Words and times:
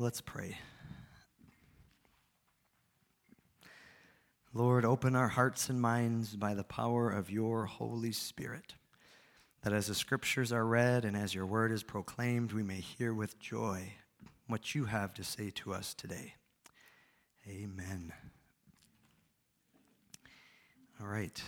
Let's 0.00 0.20
pray. 0.20 0.56
Lord, 4.54 4.84
open 4.84 5.16
our 5.16 5.26
hearts 5.26 5.68
and 5.68 5.80
minds 5.80 6.36
by 6.36 6.54
the 6.54 6.62
power 6.62 7.10
of 7.10 7.32
your 7.32 7.66
Holy 7.66 8.12
Spirit, 8.12 8.74
that 9.62 9.72
as 9.72 9.88
the 9.88 9.96
scriptures 9.96 10.52
are 10.52 10.64
read 10.64 11.04
and 11.04 11.16
as 11.16 11.34
your 11.34 11.46
word 11.46 11.72
is 11.72 11.82
proclaimed, 11.82 12.52
we 12.52 12.62
may 12.62 12.78
hear 12.78 13.12
with 13.12 13.40
joy 13.40 13.94
what 14.46 14.72
you 14.72 14.84
have 14.84 15.14
to 15.14 15.24
say 15.24 15.50
to 15.50 15.74
us 15.74 15.94
today. 15.94 16.34
Amen. 17.48 18.12
All 21.00 21.08
right. 21.08 21.42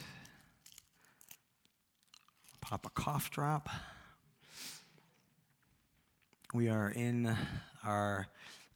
Pop 2.60 2.84
a 2.84 2.90
cough 2.90 3.30
drop. 3.30 3.68
We 6.52 6.68
are 6.68 6.90
in 6.90 7.36
our 7.84 8.26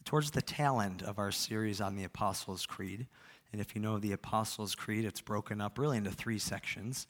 towards 0.05 0.31
the 0.31 0.43
tail 0.43 0.81
end 0.81 1.03
of 1.03 1.19
our 1.19 1.33
series 1.33 1.81
on 1.81 1.97
the 1.97 2.05
Apostles' 2.05 2.67
Creed. 2.67 3.09
And 3.51 3.61
if 3.61 3.75
you 3.75 3.81
know 3.81 3.99
the 3.99 4.13
Apostles' 4.13 4.77
Creed, 4.77 5.05
it's 5.05 5.21
broken 5.21 5.61
up 5.61 5.77
really 5.77 5.97
into 5.97 6.13
three 6.13 6.39
sections 6.39 7.09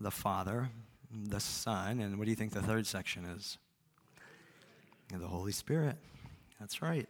the 0.00 0.10
Father, 0.10 0.70
the 1.12 1.40
Son, 1.40 2.00
and 2.00 2.18
what 2.18 2.24
do 2.24 2.30
you 2.30 2.36
think 2.36 2.52
the 2.52 2.62
third 2.62 2.86
section 2.86 3.26
is? 3.26 3.58
the 5.10 5.26
Holy 5.26 5.52
Spirit. 5.52 5.96
That's 6.58 6.80
right. 6.80 7.08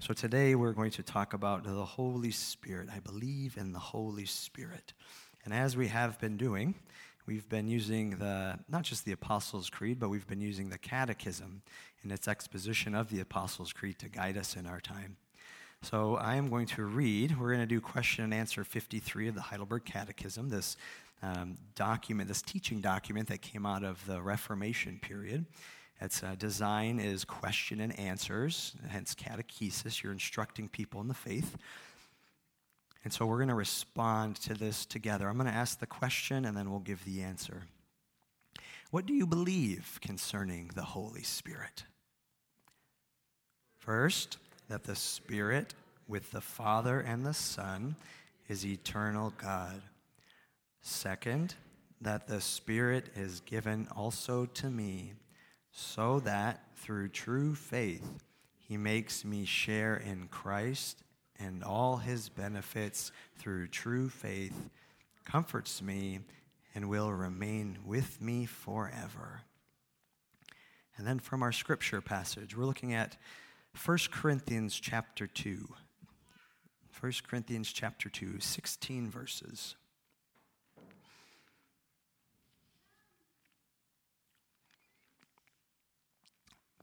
So 0.00 0.12
today 0.12 0.56
we're 0.56 0.72
going 0.72 0.92
to 0.92 1.04
talk 1.04 1.34
about 1.34 1.62
the 1.62 1.84
Holy 1.84 2.32
Spirit. 2.32 2.88
I 2.92 2.98
believe 2.98 3.56
in 3.56 3.72
the 3.72 3.78
Holy 3.78 4.24
Spirit. 4.24 4.92
And 5.44 5.54
as 5.54 5.76
we 5.76 5.86
have 5.86 6.18
been 6.18 6.36
doing, 6.36 6.74
we've 7.26 7.48
been 7.48 7.68
using 7.68 8.10
the 8.18 8.58
not 8.68 8.82
just 8.82 9.04
the 9.04 9.12
Apostles' 9.12 9.68
Creed, 9.68 9.98
but 9.98 10.08
we've 10.08 10.26
been 10.26 10.40
using 10.40 10.70
the 10.70 10.78
Catechism 10.78 11.62
in 12.02 12.10
its 12.10 12.28
exposition 12.28 12.94
of 12.94 13.10
the 13.10 13.20
Apostles' 13.20 13.72
Creed 13.72 13.98
to 13.98 14.08
guide 14.08 14.36
us 14.36 14.56
in 14.56 14.66
our 14.66 14.80
time. 14.80 15.16
So 15.82 16.16
I 16.16 16.36
am 16.36 16.48
going 16.48 16.66
to 16.68 16.84
read, 16.84 17.38
we're 17.38 17.48
going 17.48 17.60
to 17.60 17.66
do 17.66 17.80
question 17.80 18.24
and 18.24 18.32
answer 18.32 18.64
53 18.64 19.28
of 19.28 19.34
the 19.34 19.40
Heidelberg 19.40 19.84
Catechism, 19.84 20.48
this 20.48 20.76
um, 21.22 21.58
document, 21.74 22.28
this 22.28 22.42
teaching 22.42 22.80
document 22.80 23.28
that 23.28 23.42
came 23.42 23.66
out 23.66 23.84
of 23.84 24.04
the 24.06 24.22
Reformation 24.22 24.98
period. 25.00 25.46
Its 26.00 26.22
uh, 26.22 26.34
design 26.38 26.98
is 26.98 27.24
question 27.24 27.80
and 27.80 27.98
answers, 27.98 28.74
hence 28.88 29.14
catechesis. 29.14 30.02
You're 30.02 30.12
instructing 30.12 30.68
people 30.68 31.00
in 31.00 31.08
the 31.08 31.14
faith. 31.14 31.56
And 33.06 33.12
so 33.12 33.24
we're 33.24 33.36
going 33.36 33.50
to 33.50 33.54
respond 33.54 34.34
to 34.40 34.54
this 34.54 34.84
together. 34.84 35.28
I'm 35.28 35.36
going 35.36 35.48
to 35.48 35.56
ask 35.56 35.78
the 35.78 35.86
question 35.86 36.44
and 36.44 36.56
then 36.56 36.72
we'll 36.72 36.80
give 36.80 37.04
the 37.04 37.22
answer. 37.22 37.62
What 38.90 39.06
do 39.06 39.14
you 39.14 39.28
believe 39.28 40.00
concerning 40.02 40.72
the 40.74 40.82
Holy 40.82 41.22
Spirit? 41.22 41.84
First, 43.78 44.38
that 44.68 44.82
the 44.82 44.96
Spirit 44.96 45.72
with 46.08 46.32
the 46.32 46.40
Father 46.40 46.98
and 46.98 47.24
the 47.24 47.32
Son 47.32 47.94
is 48.48 48.66
eternal 48.66 49.32
God. 49.38 49.82
Second, 50.82 51.54
that 52.00 52.26
the 52.26 52.40
Spirit 52.40 53.10
is 53.14 53.38
given 53.38 53.86
also 53.94 54.46
to 54.46 54.68
me, 54.68 55.12
so 55.70 56.18
that 56.18 56.60
through 56.74 57.10
true 57.10 57.54
faith 57.54 58.24
he 58.58 58.76
makes 58.76 59.24
me 59.24 59.44
share 59.44 59.94
in 59.94 60.26
Christ 60.26 61.04
and 61.38 61.62
all 61.62 61.98
his 61.98 62.28
benefits 62.28 63.12
through 63.38 63.68
true 63.68 64.08
faith, 64.08 64.70
comforts 65.24 65.82
me, 65.82 66.20
and 66.74 66.88
will 66.88 67.12
remain 67.12 67.78
with 67.84 68.20
me 68.20 68.46
forever. 68.46 69.42
And 70.96 71.06
then 71.06 71.18
from 71.18 71.42
our 71.42 71.52
scripture 71.52 72.00
passage, 72.00 72.56
we're 72.56 72.64
looking 72.64 72.94
at 72.94 73.16
1 73.84 73.98
Corinthians 74.10 74.78
chapter 74.78 75.26
2. 75.26 75.68
1 77.00 77.12
Corinthians 77.28 77.70
chapter 77.72 78.08
2, 78.08 78.40
16 78.40 79.10
verses. 79.10 79.76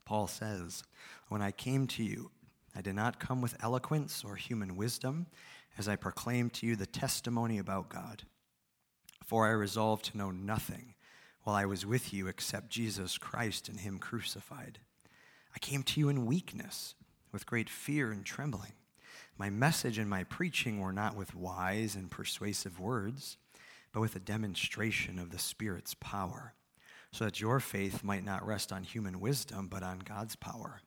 Paul 0.05 0.27
says, 0.27 0.83
When 1.29 1.41
I 1.41 1.51
came 1.51 1.87
to 1.87 2.03
you, 2.03 2.29
I 2.75 2.81
did 2.81 2.95
not 2.95 3.19
come 3.19 3.41
with 3.41 3.61
eloquence 3.63 4.23
or 4.23 4.35
human 4.35 4.75
wisdom 4.75 5.27
as 5.77 5.87
I 5.87 5.95
proclaimed 5.95 6.53
to 6.53 6.65
you 6.65 6.75
the 6.75 6.85
testimony 6.85 7.57
about 7.57 7.89
God. 7.89 8.23
For 9.23 9.47
I 9.47 9.51
resolved 9.51 10.05
to 10.05 10.17
know 10.17 10.31
nothing 10.31 10.95
while 11.43 11.55
I 11.55 11.65
was 11.65 11.85
with 11.85 12.13
you 12.13 12.27
except 12.27 12.69
Jesus 12.69 13.17
Christ 13.17 13.69
and 13.69 13.79
Him 13.79 13.99
crucified. 13.99 14.79
I 15.55 15.59
came 15.59 15.83
to 15.83 15.99
you 15.99 16.09
in 16.09 16.25
weakness, 16.25 16.95
with 17.31 17.45
great 17.45 17.69
fear 17.69 18.11
and 18.11 18.25
trembling. 18.25 18.73
My 19.37 19.49
message 19.49 19.97
and 19.97 20.09
my 20.09 20.23
preaching 20.23 20.79
were 20.79 20.93
not 20.93 21.15
with 21.15 21.35
wise 21.35 21.95
and 21.95 22.09
persuasive 22.09 22.79
words, 22.79 23.37
but 23.91 24.01
with 24.01 24.15
a 24.15 24.19
demonstration 24.19 25.19
of 25.19 25.31
the 25.31 25.39
Spirit's 25.39 25.95
power, 25.95 26.53
so 27.11 27.25
that 27.25 27.39
your 27.41 27.59
faith 27.59 28.03
might 28.03 28.25
not 28.25 28.45
rest 28.45 28.71
on 28.71 28.83
human 28.83 29.19
wisdom, 29.19 29.67
but 29.67 29.83
on 29.83 29.99
God's 29.99 30.35
power. 30.35 30.81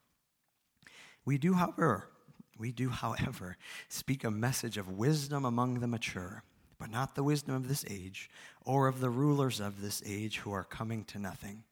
We 1.27 1.37
do, 1.37 1.53
however, 1.53 2.09
we 2.57 2.73
do, 2.73 2.89
however, 2.89 3.59
speak 3.89 4.25
a 4.25 4.31
message 4.31 4.79
of 4.79 4.89
wisdom 4.89 5.45
among 5.45 5.81
the 5.81 5.87
mature, 5.87 6.43
but 6.79 6.91
not 6.91 7.15
the 7.15 7.25
wisdom 7.25 7.55
of 7.55 7.69
this 7.69 7.85
age 7.91 8.31
or 8.65 8.87
of 8.87 9.01
the 9.01 9.11
rulers 9.11 9.61
of 9.61 9.83
this 9.83 10.03
age 10.07 10.39
who 10.39 10.53
are 10.53 10.65
coming 10.65 11.05
to 11.05 11.19
nothing. 11.19 11.65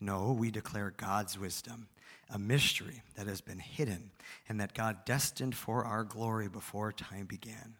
No, 0.00 0.32
we 0.32 0.50
declare 0.50 0.92
God's 0.96 1.38
wisdom 1.38 1.88
a 2.32 2.38
mystery 2.38 3.02
that 3.16 3.26
has 3.26 3.40
been 3.40 3.58
hidden 3.58 4.12
and 4.48 4.60
that 4.60 4.72
God 4.72 5.04
destined 5.04 5.54
for 5.54 5.84
our 5.84 6.04
glory 6.04 6.48
before 6.48 6.92
time 6.92 7.26
began. 7.26 7.74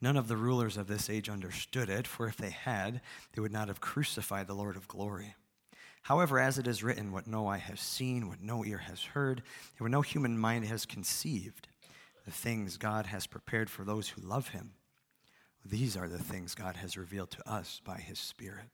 None 0.00 0.16
of 0.16 0.28
the 0.28 0.36
rulers 0.36 0.76
of 0.76 0.86
this 0.86 1.10
age 1.10 1.28
understood 1.28 1.88
it, 1.88 2.06
for 2.06 2.26
if 2.26 2.36
they 2.36 2.50
had, 2.50 3.00
they 3.32 3.40
would 3.40 3.52
not 3.52 3.68
have 3.68 3.80
crucified 3.80 4.46
the 4.46 4.54
Lord 4.54 4.76
of 4.76 4.88
glory. 4.88 5.34
However, 6.02 6.38
as 6.38 6.58
it 6.58 6.66
is 6.66 6.82
written, 6.82 7.12
what 7.12 7.26
no 7.26 7.46
eye 7.46 7.58
has 7.58 7.80
seen, 7.80 8.28
what 8.28 8.40
no 8.40 8.64
ear 8.64 8.78
has 8.78 9.02
heard, 9.02 9.42
and 9.78 9.80
what 9.80 9.90
no 9.90 10.00
human 10.00 10.38
mind 10.38 10.64
has 10.64 10.86
conceived, 10.86 11.68
the 12.24 12.30
things 12.30 12.76
God 12.76 13.06
has 13.06 13.26
prepared 13.26 13.70
for 13.70 13.84
those 13.84 14.10
who 14.10 14.22
love 14.22 14.48
him, 14.48 14.72
these 15.64 15.96
are 15.96 16.08
the 16.08 16.18
things 16.18 16.54
God 16.54 16.76
has 16.76 16.96
revealed 16.96 17.30
to 17.32 17.50
us 17.50 17.80
by 17.84 17.98
his 17.98 18.18
Spirit. 18.18 18.70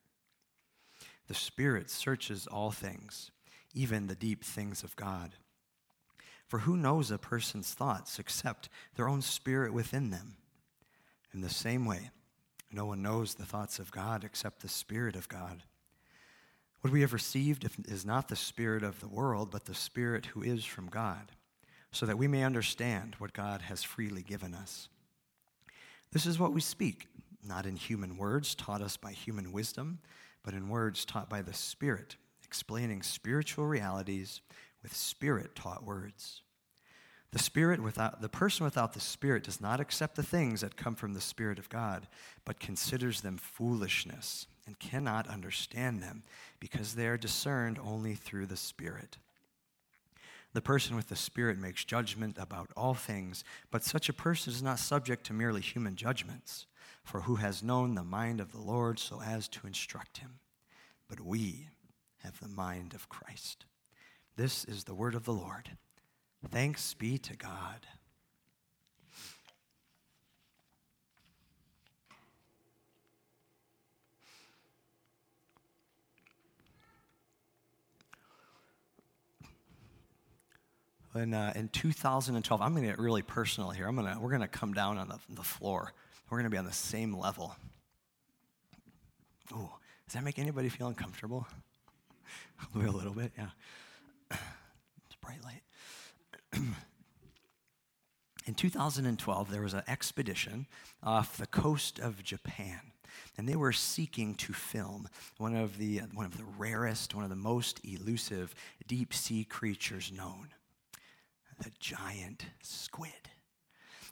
The 1.27 1.35
Spirit 1.35 1.91
searches 1.91 2.47
all 2.47 2.71
things 2.71 3.31
even 3.77 4.07
the 4.07 4.15
deep 4.15 4.43
things 4.43 4.83
of 4.83 4.97
God. 4.97 5.33
For 6.49 6.61
who 6.61 6.77
knows 6.77 7.11
a 7.11 7.19
person's 7.19 7.75
thoughts 7.75 8.19
except 8.19 8.71
their 8.95 9.09
own 9.09 9.21
spirit 9.21 9.73
within 9.73 10.11
them? 10.11 10.39
In 11.35 11.43
the 11.43 11.51
same 11.51 11.85
way, 11.85 12.11
no 12.73 12.87
one 12.87 13.03
knows 13.03 13.35
the 13.35 13.45
thoughts 13.45 13.79
of 13.79 13.91
God 13.91 14.25
except 14.25 14.63
the 14.63 14.69
Spirit 14.69 15.15
of 15.15 15.29
God. 15.29 15.63
What 16.81 16.93
we 16.93 17.01
have 17.01 17.13
received 17.13 17.69
is 17.87 18.05
not 18.05 18.29
the 18.29 18.37
Spirit 18.37 18.83
of 18.83 19.01
the 19.01 19.09
world, 19.09 19.51
but 19.51 19.65
the 19.65 19.75
Spirit 19.75 20.27
who 20.27 20.43
is 20.43 20.65
from 20.65 20.89
God, 20.89 21.33
so 21.91 22.07
that 22.07 22.19
we 22.19 22.29
may 22.29 22.45
understand 22.45 23.17
what 23.19 23.33
God 23.33 23.63
has 23.63 23.83
freely 23.83 24.23
given 24.23 24.55
us. 24.55 24.89
This 26.13 26.27
is 26.27 26.39
what 26.39 26.53
we 26.53 26.61
speak, 26.61 27.09
not 27.43 27.67
in 27.67 27.77
human 27.77 28.17
words 28.17 28.55
taught 28.55 28.83
us 28.83 28.97
by 28.97 29.13
human 29.13 29.53
wisdom, 29.53 29.99
but 30.45 30.55
in 30.55 30.69
words 30.69 31.05
taught 31.05 31.29
by 31.29 31.43
the 31.43 31.55
Spirit 31.55 32.17
explaining 32.47 33.03
spiritual 33.03 33.67
realities 33.67 34.41
with 34.83 34.95
spirit 34.95 35.55
taught 35.57 35.85
words. 35.85 36.43
The 37.33 37.41
spirit 37.41 37.83
without 37.83 38.23
the 38.23 38.29
person 38.29 38.65
without 38.65 38.93
the 38.93 39.01
spirit 39.01 39.43
does 39.43 39.61
not 39.61 39.81
accept 39.81 40.15
the 40.15 40.23
things 40.23 40.61
that 40.61 40.77
come 40.77 40.95
from 40.95 41.13
the 41.13 41.21
spirit 41.21 41.59
of 41.59 41.69
God, 41.69 42.07
but 42.45 42.61
considers 42.61 43.21
them 43.21 43.37
foolishness 43.37 44.47
and 44.67 44.79
cannot 44.79 45.29
understand 45.29 46.03
them 46.03 46.23
because 46.61 46.95
they 46.95 47.07
are 47.07 47.17
discerned 47.17 47.79
only 47.79 48.15
through 48.15 48.47
the 48.47 48.57
spirit. 48.57 49.19
The 50.53 50.63
person 50.63 50.97
with 50.97 51.11
the 51.11 51.17
Spirit 51.17 51.59
makes 51.59 51.85
judgment 51.85 52.39
about 52.41 52.71
all 52.75 52.95
things, 52.95 53.45
but 53.71 53.85
such 53.85 54.09
a 54.09 54.15
person 54.15 54.55
is 54.55 54.63
not 54.63 54.79
subject 54.79 55.27
to 55.27 55.35
merely 55.35 55.61
human 55.61 55.97
judgments. 55.97 56.67
For 57.05 57.21
who 57.21 57.35
has 57.35 57.63
known 57.63 57.95
the 57.95 58.03
mind 58.03 58.41
of 58.41 58.53
the 58.53 58.61
Lord 58.63 58.99
so 58.99 59.21
as 59.21 59.49
to 59.49 59.67
instruct 59.67 60.17
him? 60.17 60.39
But 61.11 61.21
we, 61.21 61.69
have 62.27 62.41
the 62.41 62.49
mind 62.49 62.95
of 62.95 63.09
Christ. 63.09 63.67
This 64.37 64.65
is 64.65 64.85
the 64.85 64.95
word 64.95 65.15
of 65.15 65.25
the 65.25 65.33
Lord. 65.33 65.71
Thanks 66.51 66.95
be 66.95 67.19
to 67.19 67.37
God. 67.37 67.87
In, 81.17 81.33
uh, 81.33 81.53
in 81.57 81.69
2012, 81.69 82.61
I'm 82.61 82.73
going 82.73 82.83
to 82.83 82.91
get 82.91 82.99
really 82.99 83.23
personal 83.23 83.71
here. 83.71 83.87
I'm 83.87 83.97
gonna, 83.97 84.19
we're 84.21 84.29
going 84.31 84.43
to 84.43 84.49
come 84.49 84.75
down 84.75 84.99
on 84.99 85.09
the, 85.09 85.19
the 85.31 85.43
floor. 85.43 85.93
We're 86.29 86.39
going 86.39 86.45
to 86.45 86.51
be 86.51 86.59
on 86.59 86.67
the 86.67 86.73
same 86.73 87.17
level. 87.17 87.57
Oh, 89.55 89.73
does 90.07 90.15
that 90.15 90.25
make 90.25 90.39
anybody 90.39 90.69
feel 90.69 90.89
uncomfortable? 90.89 91.47
Maybe 92.75 92.89
a 92.91 92.93
little 92.93 93.15
bit, 93.15 93.33
yeah. 93.39 93.49
It's 94.31 95.17
bright 95.23 95.43
light. 95.43 95.63
in 98.47 98.55
2012, 98.55 99.51
there 99.51 99.63
was 99.63 99.75
an 99.75 99.85
expedition 99.89 100.67
off 101.03 101.39
the 101.39 101.47
coast 101.47 101.99
of 101.99 102.23
Japan, 102.23 102.81
and 103.39 103.49
they 103.49 103.57
were 103.57 103.73
seeking 103.73 104.35
to 104.35 104.53
film 104.53 105.09
one 105.39 105.57
of 105.57 105.79
the, 105.79 106.03
one 106.13 106.27
of 106.27 106.37
the 106.37 106.45
rarest, 106.59 107.15
one 107.15 107.25
of 107.25 107.31
the 107.31 107.37
most 107.37 107.81
elusive 107.85 108.55
deep 108.87 109.15
sea 109.15 109.45
creatures 109.45 110.13
known 110.13 110.49
the 111.59 111.71
giant 111.79 112.47
squid. 112.63 113.13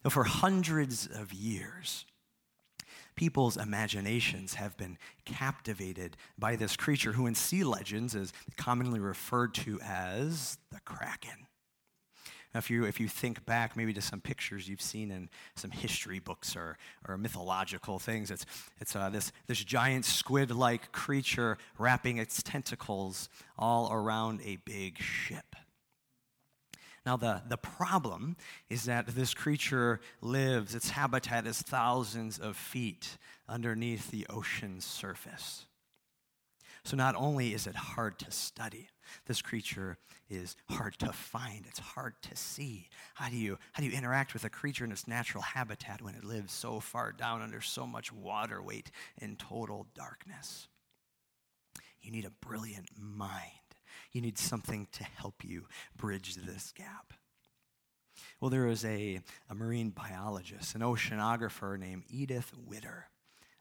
Now, 0.04 0.10
for 0.10 0.24
hundreds 0.24 1.06
of 1.06 1.32
years, 1.32 2.04
people's 3.16 3.56
imaginations 3.56 4.54
have 4.54 4.76
been 4.76 4.98
captivated 5.24 6.16
by 6.38 6.56
this 6.56 6.76
creature 6.76 7.12
who, 7.12 7.26
in 7.26 7.34
sea 7.34 7.64
legends, 7.64 8.14
is 8.14 8.32
commonly 8.56 9.00
referred 9.00 9.54
to 9.54 9.80
as 9.82 10.58
the 10.70 10.80
Kraken. 10.80 11.46
Now, 12.52 12.58
if 12.58 12.70
you, 12.70 12.84
if 12.84 13.00
you 13.00 13.08
think 13.08 13.44
back 13.46 13.76
maybe 13.76 13.92
to 13.94 14.00
some 14.00 14.20
pictures 14.20 14.68
you've 14.68 14.80
seen 14.80 15.10
in 15.10 15.28
some 15.56 15.72
history 15.72 16.20
books 16.20 16.54
or, 16.54 16.78
or 17.08 17.18
mythological 17.18 17.98
things, 17.98 18.30
it's, 18.30 18.46
it's 18.80 18.94
uh, 18.94 19.10
this, 19.10 19.32
this 19.48 19.64
giant 19.64 20.04
squid 20.04 20.52
like 20.52 20.92
creature 20.92 21.58
wrapping 21.78 22.18
its 22.18 22.42
tentacles 22.44 23.28
all 23.58 23.92
around 23.92 24.40
a 24.44 24.56
big 24.64 24.98
ship. 24.98 25.56
Now, 27.06 27.18
the, 27.18 27.42
the 27.46 27.58
problem 27.58 28.36
is 28.70 28.84
that 28.84 29.08
this 29.08 29.34
creature 29.34 30.00
lives, 30.22 30.74
its 30.74 30.90
habitat 30.90 31.46
is 31.46 31.60
thousands 31.60 32.38
of 32.38 32.56
feet 32.56 33.18
underneath 33.46 34.10
the 34.10 34.26
ocean's 34.30 34.86
surface. 34.86 35.66
So, 36.82 36.96
not 36.96 37.14
only 37.14 37.52
is 37.52 37.66
it 37.66 37.76
hard 37.76 38.18
to 38.20 38.30
study, 38.30 38.88
this 39.26 39.42
creature 39.42 39.98
is 40.30 40.56
hard 40.70 40.98
to 40.98 41.12
find. 41.12 41.64
It's 41.68 41.78
hard 41.78 42.14
to 42.22 42.36
see. 42.36 42.88
How 43.14 43.28
do 43.28 43.36
you, 43.36 43.58
how 43.72 43.82
do 43.82 43.88
you 43.88 43.96
interact 43.96 44.32
with 44.32 44.44
a 44.44 44.50
creature 44.50 44.84
in 44.84 44.92
its 44.92 45.06
natural 45.06 45.42
habitat 45.42 46.00
when 46.00 46.14
it 46.14 46.24
lives 46.24 46.52
so 46.52 46.80
far 46.80 47.12
down 47.12 47.42
under 47.42 47.60
so 47.60 47.86
much 47.86 48.12
water 48.12 48.62
weight 48.62 48.90
in 49.20 49.36
total 49.36 49.86
darkness? 49.94 50.68
You 52.00 52.10
need 52.10 52.24
a 52.26 52.46
brilliant 52.46 52.88
mind. 52.98 53.63
You 54.14 54.20
need 54.20 54.38
something 54.38 54.86
to 54.92 55.04
help 55.04 55.44
you 55.44 55.66
bridge 55.96 56.36
this 56.36 56.72
gap. 56.74 57.12
Well, 58.40 58.48
there 58.48 58.64
was 58.66 58.84
a, 58.84 59.20
a 59.50 59.54
marine 59.54 59.90
biologist, 59.90 60.76
an 60.76 60.82
oceanographer 60.82 61.76
named 61.78 62.04
Edith 62.08 62.52
Widder, 62.56 63.08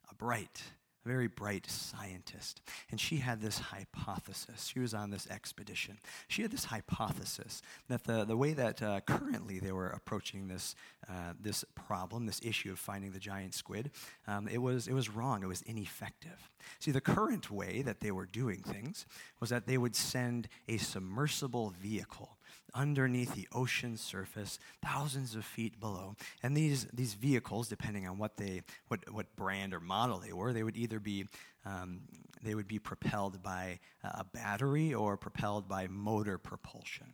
a 0.10 0.16
bright, 0.16 0.62
a 1.04 1.10
very 1.10 1.28
bright 1.28 1.70
scientist. 1.70 2.62
And 2.92 3.00
she 3.00 3.18
had 3.18 3.42
this 3.42 3.58
hypothesis. 3.60 4.72
She 4.74 4.80
was 4.80 4.94
on 4.94 5.10
this 5.10 5.28
expedition. 5.30 6.00
She 6.28 6.42
had 6.42 6.52
this 6.52 6.66
hypothesis 6.66 7.62
that 7.90 8.04
the, 8.06 8.26
the 8.26 8.38
way 8.38 8.54
that 8.54 8.82
uh, 8.82 9.02
currently 9.02 9.60
they 9.60 9.72
were 9.72 9.90
approaching 9.90 10.48
this, 10.48 10.76
uh, 11.10 11.34
this 11.40 11.64
problem, 11.76 12.26
this 12.26 12.42
issue 12.44 12.72
of 12.72 12.80
finding 12.80 13.12
the 13.12 13.20
giant 13.20 13.54
squid, 13.54 13.92
um, 14.28 14.48
it, 14.48 14.60
was, 14.60 14.88
it 14.88 14.94
was 14.94 15.10
wrong. 15.10 15.44
It 15.44 15.48
was 15.48 15.62
ineffective. 15.64 16.50
See, 16.80 16.92
the 16.92 17.02
current 17.02 17.52
way 17.52 17.82
that 17.82 18.00
they 18.00 18.12
were 18.12 18.26
doing 18.26 18.62
things 18.62 19.06
was 19.40 19.50
that 19.50 19.68
they 19.68 19.78
would 19.78 19.96
send 19.96 20.48
a 20.68 20.78
submersible 20.78 21.74
vehicle 21.82 22.38
underneath 22.74 23.36
the 23.36 23.48
ocean 23.52 23.98
surface, 23.98 24.60
thousands 24.84 25.36
of 25.36 25.46
feet 25.46 25.80
below. 25.80 26.16
And 26.42 26.56
these, 26.56 26.88
these 26.94 27.14
vehicles, 27.14 27.68
depending 27.68 28.08
on 28.08 28.18
what, 28.18 28.38
they, 28.38 28.62
what, 28.88 29.12
what 29.12 29.36
brand 29.36 29.74
or 29.74 29.80
model 29.80 30.20
they 30.20 30.34
were, 30.34 30.54
they 30.54 30.64
would 30.64 30.78
either 30.78 31.00
be, 31.00 31.26
um, 31.66 32.02
they 32.42 32.56
would 32.56 32.68
be 32.68 32.80
propelled 32.80 33.42
by 33.44 33.80
a 34.04 34.24
battery 34.24 34.94
or 34.94 35.18
propelled 35.18 35.68
by 35.68 35.88
motor 35.88 36.38
propulsion. 36.38 37.14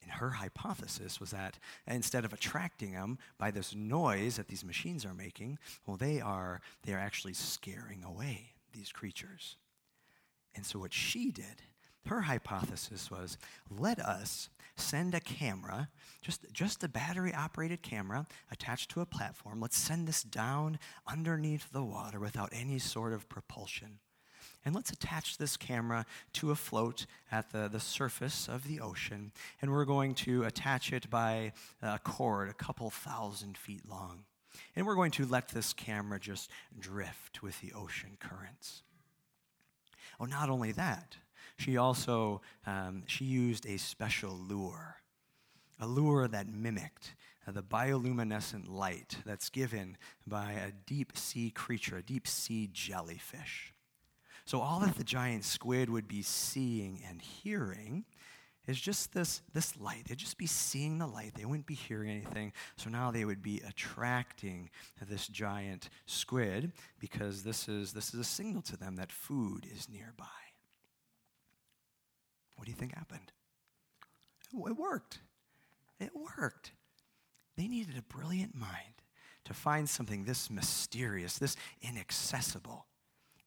And 0.00 0.12
her 0.12 0.30
hypothesis 0.30 1.20
was 1.20 1.32
that 1.32 1.58
instead 1.86 2.24
of 2.24 2.32
attracting 2.32 2.92
them 2.92 3.18
by 3.36 3.50
this 3.50 3.74
noise 3.74 4.36
that 4.36 4.48
these 4.48 4.64
machines 4.64 5.04
are 5.04 5.12
making, 5.12 5.58
well, 5.86 5.96
they 5.96 6.20
are, 6.20 6.60
they 6.84 6.94
are 6.94 6.98
actually 6.98 7.34
scaring 7.34 8.02
away 8.04 8.52
these 8.72 8.90
creatures. 8.90 9.56
And 10.54 10.64
so 10.64 10.78
what 10.78 10.94
she 10.94 11.30
did 11.30 11.62
her 12.06 12.22
hypothesis 12.22 13.10
was 13.10 13.36
let 13.70 13.98
us 13.98 14.48
send 14.76 15.14
a 15.14 15.20
camera, 15.20 15.88
just, 16.22 16.52
just 16.52 16.84
a 16.84 16.88
battery 16.88 17.34
operated 17.34 17.82
camera 17.82 18.26
attached 18.50 18.90
to 18.90 19.00
a 19.00 19.06
platform. 19.06 19.60
Let's 19.60 19.76
send 19.76 20.06
this 20.06 20.22
down 20.22 20.78
underneath 21.06 21.72
the 21.72 21.82
water 21.82 22.20
without 22.20 22.50
any 22.52 22.78
sort 22.78 23.12
of 23.12 23.28
propulsion. 23.28 23.98
And 24.64 24.74
let's 24.74 24.90
attach 24.90 25.38
this 25.38 25.56
camera 25.56 26.04
to 26.34 26.50
a 26.50 26.56
float 26.56 27.06
at 27.30 27.52
the, 27.52 27.68
the 27.68 27.80
surface 27.80 28.48
of 28.48 28.66
the 28.66 28.80
ocean. 28.80 29.32
And 29.62 29.72
we're 29.72 29.84
going 29.84 30.14
to 30.16 30.44
attach 30.44 30.92
it 30.92 31.08
by 31.08 31.52
a 31.80 31.98
cord 31.98 32.48
a 32.48 32.54
couple 32.54 32.90
thousand 32.90 33.56
feet 33.56 33.88
long. 33.88 34.24
And 34.74 34.86
we're 34.86 34.96
going 34.96 35.12
to 35.12 35.26
let 35.26 35.48
this 35.48 35.72
camera 35.72 36.18
just 36.18 36.50
drift 36.78 37.42
with 37.42 37.60
the 37.60 37.72
ocean 37.72 38.16
currents. 38.18 38.82
Oh, 40.20 40.24
not 40.24 40.50
only 40.50 40.72
that, 40.72 41.16
she 41.56 41.76
also 41.76 42.40
um, 42.66 43.02
she 43.06 43.24
used 43.24 43.66
a 43.66 43.78
special 43.78 44.34
lure, 44.36 44.96
a 45.80 45.86
lure 45.86 46.28
that 46.28 46.48
mimicked 46.48 47.14
uh, 47.46 47.52
the 47.52 47.62
bioluminescent 47.62 48.68
light 48.68 49.16
that's 49.24 49.48
given 49.48 49.96
by 50.26 50.52
a 50.52 50.72
deep 50.86 51.16
sea 51.16 51.50
creature, 51.50 51.96
a 51.96 52.02
deep 52.02 52.26
sea 52.26 52.68
jellyfish. 52.72 53.72
So 54.44 54.60
all 54.60 54.80
that 54.80 54.96
the 54.96 55.04
giant 55.04 55.44
squid 55.44 55.90
would 55.90 56.08
be 56.08 56.22
seeing 56.22 57.02
and 57.08 57.20
hearing 57.20 58.04
is 58.66 58.78
just 58.78 59.14
this, 59.14 59.42
this 59.54 59.78
light. 59.80 60.04
They'd 60.06 60.18
just 60.18 60.38
be 60.38 60.46
seeing 60.46 60.98
the 60.98 61.06
light. 61.06 61.32
They 61.34 61.46
wouldn't 61.46 61.66
be 61.66 61.74
hearing 61.74 62.10
anything. 62.10 62.52
So 62.76 62.90
now 62.90 63.10
they 63.10 63.24
would 63.24 63.42
be 63.42 63.62
attracting 63.66 64.70
this 65.08 65.26
giant 65.26 65.88
squid 66.06 66.72
because 66.98 67.42
this 67.42 67.68
is, 67.68 67.92
this 67.92 68.12
is 68.12 68.20
a 68.20 68.24
signal 68.24 68.62
to 68.62 68.76
them 68.76 68.96
that 68.96 69.10
food 69.10 69.66
is 69.74 69.88
nearby. 69.88 70.26
What 72.58 72.64
do 72.64 72.72
you 72.72 72.76
think 72.76 72.92
happened? 72.92 73.30
It 74.52 74.76
worked. 74.76 75.20
It 76.00 76.10
worked. 76.14 76.72
They 77.56 77.68
needed 77.68 77.96
a 77.96 78.02
brilliant 78.02 78.56
mind 78.56 79.02
to 79.44 79.54
find 79.54 79.88
something 79.88 80.24
this 80.24 80.50
mysterious, 80.50 81.38
this 81.38 81.54
inaccessible. 81.82 82.86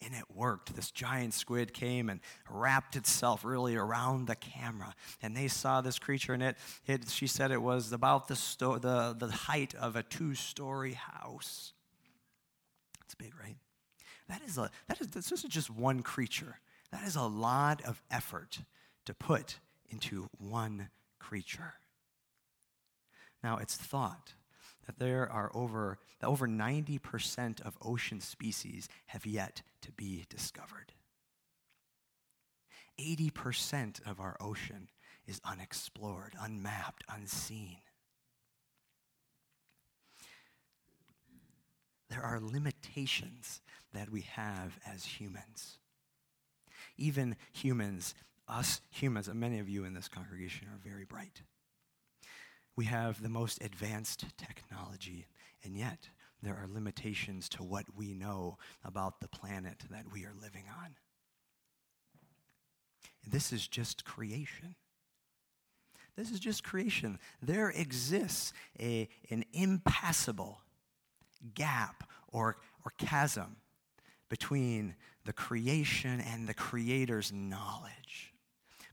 And 0.01 0.15
it 0.15 0.23
worked. 0.33 0.77
This 0.77 0.91
giant 0.91 1.33
squid 1.33 1.73
came 1.73 2.09
and 2.09 2.21
wrapped 2.49 2.95
itself 2.95 3.43
really 3.43 3.75
around 3.75 4.27
the 4.27 4.35
camera. 4.35 4.95
And 5.21 5.35
they 5.35 5.49
saw 5.49 5.81
this 5.81 5.99
creature, 5.99 6.33
and 6.33 6.41
it, 6.41 6.57
it 6.87 7.09
she 7.09 7.27
said 7.27 7.51
it 7.51 7.61
was 7.61 7.91
about 7.91 8.29
the, 8.29 8.37
sto- 8.37 8.79
the, 8.79 9.13
the 9.19 9.27
height 9.29 9.75
of 9.75 9.97
a 9.97 10.03
two 10.03 10.35
story 10.35 10.93
house. 10.93 11.73
It's 13.03 13.15
big, 13.15 13.33
right? 13.37 13.57
That 14.29 14.41
is 14.47 14.57
a, 14.57 14.71
that 14.87 15.01
is, 15.01 15.07
this 15.07 15.33
is 15.33 15.43
just 15.43 15.69
one 15.69 16.01
creature. 16.01 16.59
That 16.93 17.03
is 17.05 17.17
a 17.17 17.23
lot 17.23 17.81
of 17.81 18.01
effort 18.09 18.61
to 19.05 19.13
put 19.13 19.59
into 19.89 20.27
one 20.37 20.89
creature. 21.19 21.73
Now, 23.43 23.57
it's 23.57 23.75
thought 23.75 24.33
that 24.85 24.99
there 24.99 25.29
are 25.29 25.51
over, 25.53 25.97
that 26.19 26.27
over 26.27 26.47
90% 26.47 27.61
of 27.61 27.77
ocean 27.81 28.19
species 28.21 28.87
have 29.07 29.25
yet 29.25 29.61
to 29.81 29.91
be 29.91 30.25
discovered. 30.29 30.93
80% 32.99 34.05
of 34.07 34.19
our 34.19 34.37
ocean 34.39 34.89
is 35.27 35.41
unexplored, 35.45 36.35
unmapped, 36.39 37.03
unseen. 37.09 37.77
There 42.09 42.21
are 42.21 42.39
limitations 42.41 43.61
that 43.93 44.09
we 44.11 44.21
have 44.21 44.77
as 44.85 45.05
humans. 45.05 45.77
Even 46.97 47.37
humans 47.53 48.13
us 48.51 48.81
humans, 48.89 49.27
and 49.27 49.39
many 49.39 49.59
of 49.59 49.69
you 49.69 49.85
in 49.85 49.93
this 49.93 50.07
congregation 50.07 50.67
are 50.67 50.89
very 50.89 51.05
bright. 51.05 51.41
We 52.75 52.85
have 52.85 53.21
the 53.21 53.29
most 53.29 53.63
advanced 53.63 54.25
technology, 54.37 55.27
and 55.63 55.75
yet 55.75 56.09
there 56.43 56.55
are 56.55 56.67
limitations 56.71 57.47
to 57.49 57.63
what 57.63 57.85
we 57.95 58.13
know 58.13 58.57
about 58.83 59.21
the 59.21 59.27
planet 59.27 59.83
that 59.89 60.05
we 60.11 60.25
are 60.25 60.33
living 60.41 60.65
on. 60.83 60.95
This 63.25 63.53
is 63.53 63.67
just 63.67 64.03
creation. 64.03 64.75
This 66.15 66.31
is 66.31 66.39
just 66.39 66.63
creation. 66.63 67.19
There 67.41 67.69
exists 67.69 68.51
a, 68.79 69.07
an 69.29 69.45
impassable 69.53 70.61
gap 71.53 72.09
or, 72.27 72.57
or 72.83 72.93
chasm 72.97 73.57
between 74.29 74.95
the 75.25 75.33
creation 75.33 76.19
and 76.19 76.47
the 76.47 76.53
Creator's 76.53 77.31
knowledge 77.31 78.30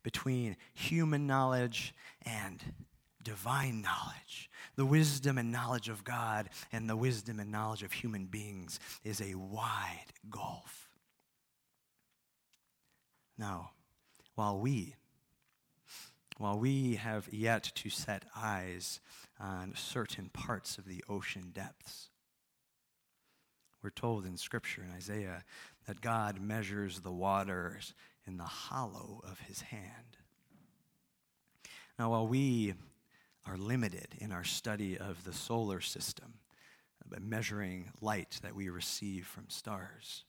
between 0.03 0.57
human 0.75 1.27
knowledge 1.27 1.95
and 2.23 2.63
divine 3.23 3.83
knowledge. 3.83 4.51
The 4.77 4.87
wisdom 4.87 5.39
and 5.39 5.53
knowledge 5.53 5.89
of 5.89 6.05
God 6.05 6.51
and 6.73 6.89
the 6.89 6.97
wisdom 6.97 7.41
and 7.41 7.51
knowledge 7.51 7.83
of 7.83 7.93
human 7.93 8.27
beings 8.27 8.79
is 9.05 9.21
a 9.21 9.35
wide 9.35 10.13
gulf. 10.31 10.89
Now, 13.37 13.71
while 14.35 14.59
we 14.59 14.95
while 16.39 16.59
we 16.59 16.95
have 16.95 17.29
yet 17.33 17.65
to 17.75 17.91
set 17.91 18.25
eyes 18.35 19.01
on 19.41 19.75
certain 19.77 20.31
parts 20.33 20.79
of 20.79 20.87
the 20.87 21.05
ocean 21.09 21.51
depths. 21.53 22.11
We're 23.83 23.91
told 23.91 24.25
in 24.25 24.37
Scripture 24.37 24.83
in 24.83 24.95
Isaiah 24.95 25.45
that 25.87 26.01
God 26.01 26.41
measures 26.41 27.01
the 27.01 27.13
waters 27.13 27.93
in 28.29 28.37
the 28.37 28.45
hollow 28.45 29.21
of 29.25 29.41
his 29.41 29.63
hand. 29.63 30.19
Now, 31.99 32.11
while 32.11 32.29
we 32.29 32.75
are 33.47 33.57
limited 33.57 34.09
in 34.19 34.31
our 34.31 34.45
study 34.45 34.99
of 34.99 35.25
the 35.25 35.33
solar 35.33 35.81
system, 35.81 36.35
by 37.11 37.19
measuring 37.21 37.91
light 38.03 38.39
that 38.43 38.55
we 38.55 38.69
receive 38.69 39.27
from 39.27 39.49
stars, 39.49 40.25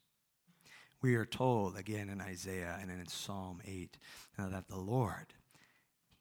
we 1.01 1.15
are 1.15 1.25
told 1.25 1.77
again 1.77 2.10
in 2.10 2.22
Isaiah 2.22 2.77
and 2.82 2.89
in 2.89 3.06
Psalm 3.08 3.62
8 3.68 3.98
uh, 4.38 4.50
that 4.50 4.70
the 4.70 4.77
Lord, 4.77 5.34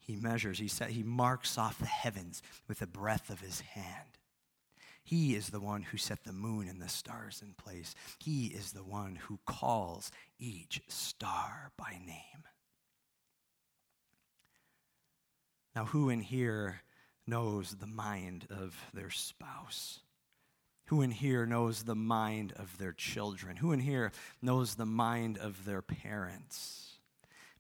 He 0.01 0.17
measures, 0.17 0.59
He, 0.59 0.69
set, 0.69 0.91
he 0.91 1.05
marks 1.05 1.57
off 1.57 1.79
the 1.79 1.87
heavens 1.87 2.43
with 2.67 2.81
the 2.81 2.87
breath 2.89 3.31
of 3.31 3.41
His 3.41 3.61
hand. 3.61 4.18
He 5.09 5.35
is 5.35 5.49
the 5.49 5.59
one 5.59 5.85
who 5.85 5.97
set 5.97 6.25
the 6.25 6.35
moon 6.35 6.69
and 6.69 6.83
the 6.83 6.89
stars 6.91 7.41
in 7.41 7.55
place. 7.55 7.95
He 8.19 8.49
is 8.49 8.73
the 8.73 8.85
one 8.85 9.17
who 9.17 9.39
calls 9.47 10.13
each 10.39 10.83
star 10.87 11.73
by 11.79 11.93
name. 12.05 12.45
Now, 15.75 15.87
who 15.87 16.11
in 16.11 16.21
here 16.21 16.83
knows 17.27 17.77
the 17.77 17.87
mind 17.87 18.49
of 18.51 18.77
their 18.93 19.09
spouse? 19.09 20.01
Who 20.89 21.01
in 21.01 21.13
here 21.13 21.47
knows 21.47 21.85
the 21.85 21.95
mind 21.95 22.53
of 22.57 22.77
their 22.77 22.93
children? 22.93 23.57
Who 23.57 23.73
in 23.73 23.81
here 23.81 24.13
knows 24.43 24.75
the 24.75 24.85
mind 24.85 25.39
of 25.39 25.65
their 25.65 25.81
parents? 25.81 26.98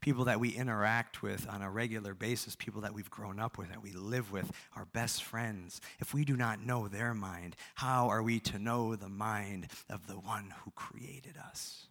People 0.00 0.24
that 0.24 0.40
we 0.40 0.50
interact 0.50 1.22
with 1.22 1.48
on 1.48 1.60
a 1.60 1.70
regular 1.70 2.14
basis, 2.14 2.54
people 2.54 2.82
that 2.82 2.94
we've 2.94 3.10
grown 3.10 3.40
up 3.40 3.58
with, 3.58 3.68
that 3.68 3.82
we 3.82 3.92
live 3.92 4.30
with, 4.30 4.50
our 4.76 4.84
best 4.86 5.24
friends. 5.24 5.80
If 5.98 6.14
we 6.14 6.24
do 6.24 6.36
not 6.36 6.64
know 6.64 6.88
their 6.88 7.14
mind, 7.14 7.56
how 7.74 8.08
are 8.08 8.22
we 8.22 8.38
to 8.40 8.58
know 8.58 8.94
the 8.94 9.08
mind 9.08 9.68
of 9.90 10.06
the 10.06 10.14
one 10.14 10.54
who 10.64 10.70
created 10.72 11.36
us? 11.36 11.86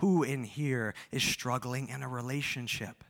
Who 0.00 0.22
in 0.22 0.44
here 0.44 0.94
is 1.10 1.24
struggling 1.24 1.88
in 1.88 2.02
a 2.02 2.08
relationship? 2.08 3.02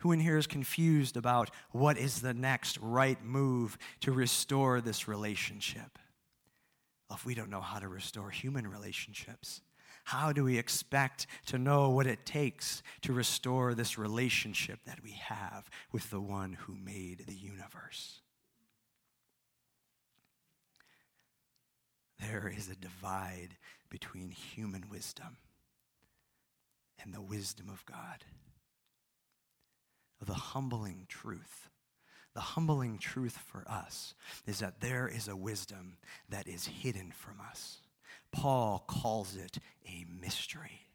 Who 0.00 0.12
in 0.12 0.20
here 0.20 0.36
is 0.36 0.46
confused 0.46 1.16
about 1.16 1.50
what 1.70 1.96
is 1.96 2.20
the 2.20 2.34
next 2.34 2.76
right 2.78 3.22
move 3.24 3.78
to 4.00 4.12
restore 4.12 4.80
this 4.80 5.06
relationship? 5.06 5.98
Well, 7.08 7.16
if 7.16 7.24
we 7.24 7.34
don't 7.34 7.50
know 7.50 7.60
how 7.60 7.78
to 7.78 7.88
restore 7.88 8.30
human 8.30 8.66
relationships, 8.66 9.60
how 10.04 10.32
do 10.32 10.44
we 10.44 10.58
expect 10.58 11.26
to 11.46 11.58
know 11.58 11.90
what 11.90 12.06
it 12.06 12.24
takes 12.24 12.82
to 13.02 13.12
restore 13.12 13.74
this 13.74 13.98
relationship 13.98 14.80
that 14.86 15.02
we 15.02 15.12
have 15.12 15.68
with 15.92 16.10
the 16.10 16.20
one 16.20 16.52
who 16.52 16.74
made 16.74 17.24
the 17.26 17.34
universe? 17.34 18.20
There 22.20 22.52
is 22.54 22.68
a 22.68 22.76
divide 22.76 23.56
between 23.90 24.30
human 24.30 24.84
wisdom 24.90 25.36
and 27.02 27.12
the 27.12 27.20
wisdom 27.20 27.68
of 27.68 27.84
God 27.84 28.24
the 30.24 30.34
humbling 30.34 31.06
truth. 31.08 31.68
The 32.34 32.40
humbling 32.40 32.98
truth 32.98 33.38
for 33.46 33.64
us 33.68 34.14
is 34.46 34.58
that 34.58 34.80
there 34.80 35.06
is 35.06 35.28
a 35.28 35.36
wisdom 35.36 35.98
that 36.28 36.48
is 36.48 36.66
hidden 36.66 37.12
from 37.12 37.40
us. 37.40 37.78
Paul 38.34 38.84
calls 38.88 39.36
it 39.36 39.58
a 39.86 40.04
mystery. 40.20 40.88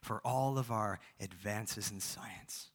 For 0.00 0.20
all 0.24 0.56
of 0.56 0.70
our 0.70 0.98
advances 1.20 1.90
in 1.90 2.00
science, 2.00 2.70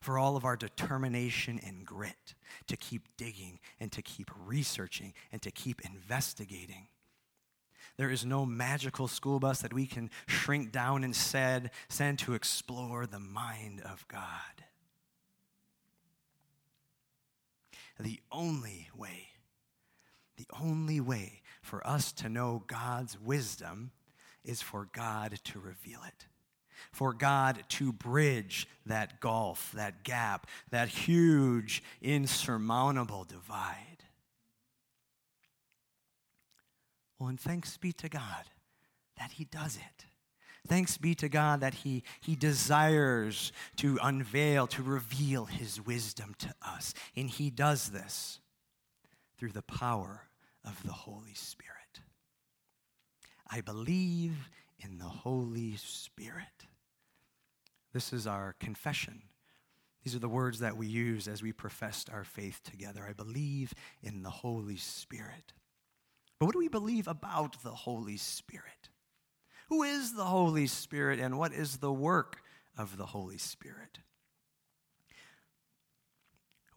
for 0.00 0.18
all 0.18 0.36
of 0.36 0.44
our 0.44 0.56
determination 0.56 1.60
and 1.66 1.84
grit 1.84 2.34
to 2.68 2.76
keep 2.76 3.02
digging 3.16 3.58
and 3.80 3.90
to 3.92 4.00
keep 4.00 4.30
researching 4.46 5.12
and 5.32 5.42
to 5.42 5.50
keep 5.50 5.80
investigating, 5.80 6.86
there 7.96 8.10
is 8.10 8.24
no 8.24 8.46
magical 8.46 9.08
school 9.08 9.40
bus 9.40 9.60
that 9.62 9.74
we 9.74 9.86
can 9.86 10.10
shrink 10.26 10.72
down 10.72 11.04
and 11.04 11.16
send, 11.16 11.70
send 11.88 12.18
to 12.20 12.34
explore 12.34 13.06
the 13.06 13.18
mind 13.18 13.82
of 13.84 14.06
God. 14.08 14.64
The 17.98 18.20
only 18.30 18.88
way, 18.96 19.28
the 20.36 20.46
only 20.58 21.00
way 21.00 21.42
for 21.60 21.86
us 21.86 22.12
to 22.12 22.28
know 22.28 22.64
God's 22.66 23.18
wisdom 23.20 23.90
is 24.44 24.62
for 24.62 24.88
God 24.92 25.38
to 25.44 25.58
reveal 25.58 26.00
it. 26.06 26.26
For 26.92 27.12
God 27.12 27.62
to 27.70 27.92
bridge 27.92 28.66
that 28.86 29.20
gulf, 29.20 29.70
that 29.72 30.02
gap, 30.02 30.46
that 30.70 30.88
huge, 30.88 31.82
insurmountable 32.00 33.24
divide. 33.24 34.04
Well, 37.18 37.28
and 37.28 37.38
thanks 37.38 37.76
be 37.76 37.92
to 37.94 38.08
God 38.08 38.46
that 39.18 39.32
He 39.32 39.44
does 39.44 39.76
it. 39.76 40.06
Thanks 40.66 40.96
be 40.96 41.14
to 41.16 41.28
God 41.28 41.60
that 41.60 41.74
he, 41.74 42.02
he 42.20 42.36
desires 42.36 43.50
to 43.76 43.98
unveil, 44.02 44.66
to 44.68 44.82
reveal 44.82 45.46
His 45.46 45.84
wisdom 45.84 46.34
to 46.38 46.54
us. 46.62 46.94
And 47.16 47.28
He 47.28 47.50
does 47.50 47.90
this 47.90 48.40
through 49.38 49.52
the 49.52 49.62
power 49.62 50.29
of 50.64 50.82
the 50.84 50.92
Holy 50.92 51.34
Spirit. 51.34 52.00
I 53.50 53.60
believe 53.60 54.48
in 54.78 54.98
the 54.98 55.04
Holy 55.04 55.76
Spirit. 55.76 56.66
This 57.92 58.12
is 58.12 58.26
our 58.26 58.54
confession. 58.60 59.22
These 60.04 60.14
are 60.14 60.20
the 60.20 60.28
words 60.28 60.60
that 60.60 60.76
we 60.76 60.86
use 60.86 61.28
as 61.28 61.42
we 61.42 61.52
professed 61.52 62.08
our 62.10 62.24
faith 62.24 62.60
together. 62.62 63.04
I 63.08 63.12
believe 63.12 63.74
in 64.02 64.22
the 64.22 64.30
Holy 64.30 64.76
Spirit. 64.76 65.52
But 66.38 66.46
what 66.46 66.52
do 66.52 66.58
we 66.58 66.68
believe 66.68 67.06
about 67.06 67.62
the 67.62 67.70
Holy 67.70 68.16
Spirit? 68.16 68.88
Who 69.68 69.82
is 69.82 70.14
the 70.14 70.24
Holy 70.24 70.66
Spirit 70.66 71.20
and 71.20 71.38
what 71.38 71.52
is 71.52 71.78
the 71.78 71.92
work 71.92 72.42
of 72.78 72.96
the 72.96 73.06
Holy 73.06 73.38
Spirit? 73.38 74.00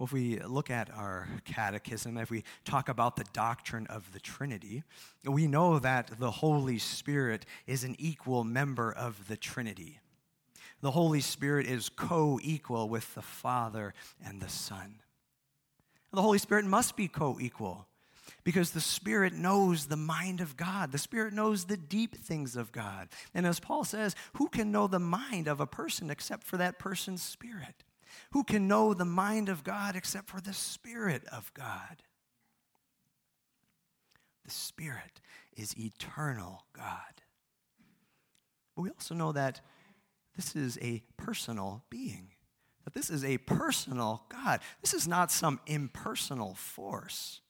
Well, 0.03 0.07
if 0.07 0.12
we 0.12 0.38
look 0.39 0.69
at 0.69 0.93
our 0.93 1.29
catechism, 1.45 2.17
if 2.17 2.29
we 2.29 2.43
talk 2.65 2.89
about 2.89 3.15
the 3.15 3.24
doctrine 3.31 3.88
of 3.88 4.12
the 4.12 4.19
Trinity, 4.19 4.83
we 5.24 5.48
know 5.48 5.79
that 5.79 6.19
the 6.19 6.29
Holy 6.29 6.77
Spirit 6.77 7.45
is 7.67 7.86
an 7.86 7.95
equal 7.98 8.43
member 8.43 8.91
of 8.91 9.29
the 9.29 9.38
Trinity. 9.38 10.01
The 10.81 10.91
Holy 10.91 11.22
Spirit 11.22 11.67
is 11.67 11.88
co 11.88 12.38
equal 12.43 12.89
with 12.89 13.15
the 13.15 13.22
Father 13.22 13.93
and 14.22 14.41
the 14.41 14.50
Son. 14.50 14.95
The 16.12 16.22
Holy 16.22 16.38
Spirit 16.38 16.65
must 16.65 16.98
be 16.98 17.07
co 17.07 17.38
equal 17.39 17.88
because 18.43 18.72
the 18.72 18.81
Spirit 18.81 19.31
knows 19.31 19.86
the 19.86 19.95
mind 19.95 20.41
of 20.41 20.57
God. 20.57 20.91
The 20.91 20.98
Spirit 20.98 21.31
knows 21.31 21.63
the 21.63 21.77
deep 21.77 22.17
things 22.17 22.57
of 22.57 22.74
God. 22.74 23.07
And 23.33 23.48
as 23.48 23.62
Paul 23.62 23.86
says, 23.86 24.17
who 24.33 24.50
can 24.50 24.69
know 24.69 24.88
the 24.88 25.00
mind 25.00 25.48
of 25.48 25.62
a 25.62 25.65
person 25.65 26.10
except 26.10 26.43
for 26.43 26.57
that 26.57 26.77
person's 26.77 27.22
spirit? 27.22 27.86
Who 28.32 28.43
can 28.43 28.67
know 28.67 28.93
the 28.93 29.05
mind 29.05 29.50
of 29.50 29.63
God 29.63 29.96
except 29.96 30.29
for 30.29 30.41
the 30.41 30.53
Spirit 30.53 31.24
of 31.32 31.53
God? 31.53 32.03
The 34.46 34.51
Spirit 34.51 35.22
is 35.55 35.77
eternal 35.77 36.65
God. 36.74 37.22
But 38.75 38.82
we 38.82 38.89
also 38.89 39.15
know 39.15 39.32
that 39.32 39.62
this 40.36 40.55
is 40.55 40.79
a 40.82 41.03
personal 41.15 41.84
being, 41.89 42.32
that 42.84 42.93
this 42.93 43.10
is 43.10 43.24
a 43.24 43.38
personal 43.38 44.24
God. 44.29 44.62
This 44.82 44.93
is 44.93 45.08
not 45.08 45.32
some 45.32 45.60
impersonal 45.67 46.55
force. 46.55 47.41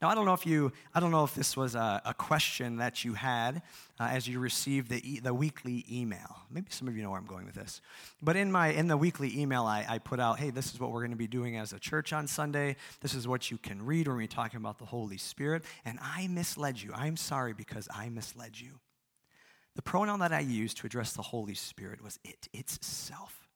Now, 0.00 0.08
I 0.08 0.14
don't 0.14 0.24
know 0.24 0.32
if 0.32 0.46
you, 0.46 0.72
I 0.94 1.00
don't 1.00 1.10
know 1.10 1.24
if 1.24 1.34
this 1.34 1.58
was 1.58 1.74
a, 1.74 2.00
a 2.06 2.14
question 2.14 2.78
that 2.78 3.04
you 3.04 3.12
had 3.12 3.60
uh, 3.98 4.04
as 4.04 4.26
you 4.26 4.38
received 4.38 4.88
the, 4.88 5.06
e- 5.06 5.20
the 5.20 5.34
weekly 5.34 5.84
email. 5.92 6.38
Maybe 6.50 6.68
some 6.70 6.88
of 6.88 6.96
you 6.96 7.02
know 7.02 7.10
where 7.10 7.18
I'm 7.18 7.26
going 7.26 7.44
with 7.44 7.54
this. 7.54 7.82
But 8.22 8.34
in 8.34 8.50
my, 8.50 8.68
in 8.68 8.88
the 8.88 8.96
weekly 8.96 9.38
email, 9.38 9.64
I, 9.64 9.84
I 9.86 9.98
put 9.98 10.18
out, 10.18 10.38
hey, 10.38 10.48
this 10.48 10.72
is 10.72 10.80
what 10.80 10.90
we're 10.90 11.00
going 11.00 11.10
to 11.10 11.18
be 11.18 11.26
doing 11.26 11.58
as 11.58 11.74
a 11.74 11.78
church 11.78 12.14
on 12.14 12.26
Sunday. 12.26 12.76
This 13.02 13.12
is 13.12 13.28
what 13.28 13.50
you 13.50 13.58
can 13.58 13.84
read 13.84 14.08
when 14.08 14.16
we're 14.16 14.26
talking 14.26 14.56
about 14.56 14.78
the 14.78 14.86
Holy 14.86 15.18
Spirit. 15.18 15.64
And 15.84 15.98
I 16.00 16.28
misled 16.28 16.80
you. 16.80 16.92
I'm 16.94 17.18
sorry 17.18 17.52
because 17.52 17.86
I 17.94 18.08
misled 18.08 18.58
you. 18.58 18.80
The 19.76 19.82
pronoun 19.82 20.20
that 20.20 20.32
I 20.32 20.40
used 20.40 20.78
to 20.78 20.86
address 20.86 21.12
the 21.12 21.22
Holy 21.22 21.54
Spirit 21.54 22.02
was 22.02 22.18
it, 22.24 22.48
it's 22.54 22.84
self. 22.86 23.48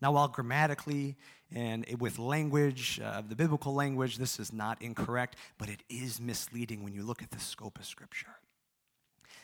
Now, 0.00 0.12
while 0.12 0.28
grammatically 0.28 1.16
and 1.54 1.86
with 1.98 2.18
language, 2.18 3.00
uh, 3.04 3.22
the 3.26 3.36
biblical 3.36 3.74
language, 3.74 4.16
this 4.16 4.40
is 4.40 4.52
not 4.52 4.80
incorrect, 4.80 5.36
but 5.58 5.68
it 5.68 5.82
is 5.88 6.20
misleading 6.20 6.82
when 6.82 6.92
you 6.92 7.02
look 7.02 7.22
at 7.22 7.30
the 7.30 7.40
scope 7.40 7.78
of 7.78 7.84
Scripture. 7.84 8.36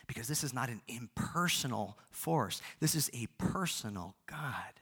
Because 0.07 0.27
this 0.27 0.43
is 0.43 0.55
not 0.55 0.71
an 0.71 0.81
impersonal 0.89 1.99
force, 2.11 2.63
this 2.81 2.95
is 2.95 3.11
a 3.13 3.27
personal 3.39 4.15
God. 4.27 4.81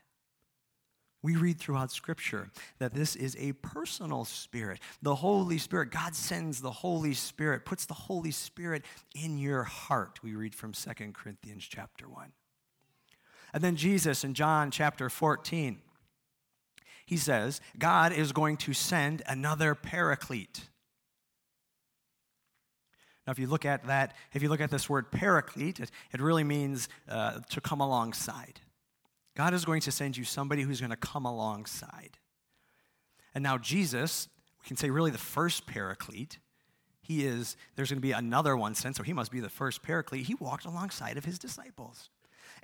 We 1.22 1.34
read 1.34 1.58
throughout 1.58 1.90
Scripture 1.90 2.50
that 2.78 2.94
this 2.94 3.16
is 3.16 3.36
a 3.40 3.52
personal 3.54 4.24
spirit. 4.24 4.78
The 5.02 5.16
Holy 5.16 5.58
Spirit, 5.58 5.90
God 5.90 6.14
sends 6.14 6.60
the 6.60 6.70
Holy 6.70 7.14
Spirit, 7.14 7.64
puts 7.64 7.86
the 7.86 7.94
Holy 7.94 8.30
Spirit 8.30 8.84
in 9.14 9.36
your 9.38 9.64
heart. 9.64 10.20
We 10.22 10.36
read 10.36 10.54
from 10.54 10.72
2 10.72 10.90
Corinthians 11.14 11.66
chapter 11.68 12.08
1. 12.08 12.30
And 13.52 13.64
then 13.64 13.74
Jesus 13.74 14.22
in 14.22 14.34
John 14.34 14.70
chapter 14.70 15.08
14, 15.10 15.80
he 17.06 17.16
says, 17.16 17.60
God 17.78 18.12
is 18.12 18.32
going 18.32 18.56
to 18.58 18.72
send 18.72 19.22
another 19.26 19.74
paraclete. 19.74 20.68
Now, 23.26 23.30
if 23.30 23.38
you 23.38 23.46
look 23.46 23.64
at 23.64 23.86
that, 23.86 24.14
if 24.32 24.42
you 24.42 24.48
look 24.48 24.60
at 24.60 24.70
this 24.70 24.90
word 24.90 25.10
paraclete, 25.10 25.80
it, 25.80 25.90
it 26.12 26.20
really 26.20 26.44
means 26.44 26.88
uh, 27.08 27.40
to 27.50 27.60
come 27.60 27.80
alongside. 27.80 28.60
God 29.36 29.54
is 29.54 29.64
going 29.64 29.80
to 29.82 29.92
send 29.92 30.16
you 30.16 30.24
somebody 30.24 30.62
who's 30.62 30.80
going 30.80 30.90
to 30.90 30.96
come 30.96 31.26
alongside. 31.26 32.18
And 33.34 33.42
now, 33.42 33.58
Jesus, 33.58 34.28
we 34.62 34.68
can 34.68 34.76
say 34.76 34.90
really 34.90 35.10
the 35.10 35.18
first 35.18 35.66
paraclete, 35.66 36.38
he 37.02 37.24
is, 37.24 37.56
there's 37.76 37.90
going 37.90 37.98
to 37.98 38.06
be 38.06 38.12
another 38.12 38.56
one 38.56 38.74
sent, 38.74 38.96
so 38.96 39.04
he 39.04 39.12
must 39.12 39.30
be 39.30 39.38
the 39.38 39.48
first 39.48 39.82
paraclete. 39.82 40.26
He 40.26 40.34
walked 40.34 40.64
alongside 40.64 41.16
of 41.16 41.24
his 41.24 41.38
disciples. 41.38 42.10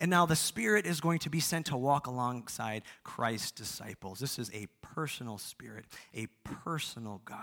And 0.03 0.11
now 0.11 0.27
the 0.27 0.35
Spirit 0.35 0.85
is 0.85 1.01
going 1.01 1.21
to 1.21 1.31
be 1.31 1.39
sent 1.39 1.67
to 1.67 1.77
walk 1.77 2.09
alongside 2.09 2.83
Christ's 3.05 3.53
disciples. 3.53 4.19
This 4.19 4.37
is 4.37 4.51
a 4.53 4.67
personal 4.83 5.39
Spirit, 5.39 5.85
a 6.13 6.27
personal 6.43 7.23
God, 7.25 7.39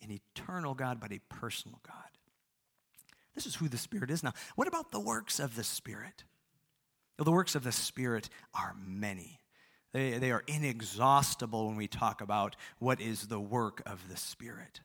an 0.00 0.12
eternal 0.12 0.74
God, 0.74 1.00
but 1.00 1.10
a 1.10 1.18
personal 1.28 1.80
God. 1.84 1.96
This 3.34 3.46
is 3.46 3.56
who 3.56 3.68
the 3.68 3.76
Spirit 3.76 4.12
is 4.12 4.22
now. 4.22 4.32
What 4.54 4.68
about 4.68 4.92
the 4.92 5.00
works 5.00 5.40
of 5.40 5.56
the 5.56 5.64
Spirit? 5.64 6.22
The 7.16 7.32
works 7.32 7.56
of 7.56 7.64
the 7.64 7.72
Spirit 7.72 8.28
are 8.54 8.76
many. 8.86 9.40
They, 9.92 10.18
they 10.18 10.30
are 10.30 10.44
inexhaustible 10.46 11.66
when 11.66 11.76
we 11.76 11.88
talk 11.88 12.20
about 12.20 12.54
what 12.78 13.00
is 13.00 13.26
the 13.26 13.40
work 13.40 13.82
of 13.86 14.08
the 14.08 14.16
Spirit. 14.16 14.82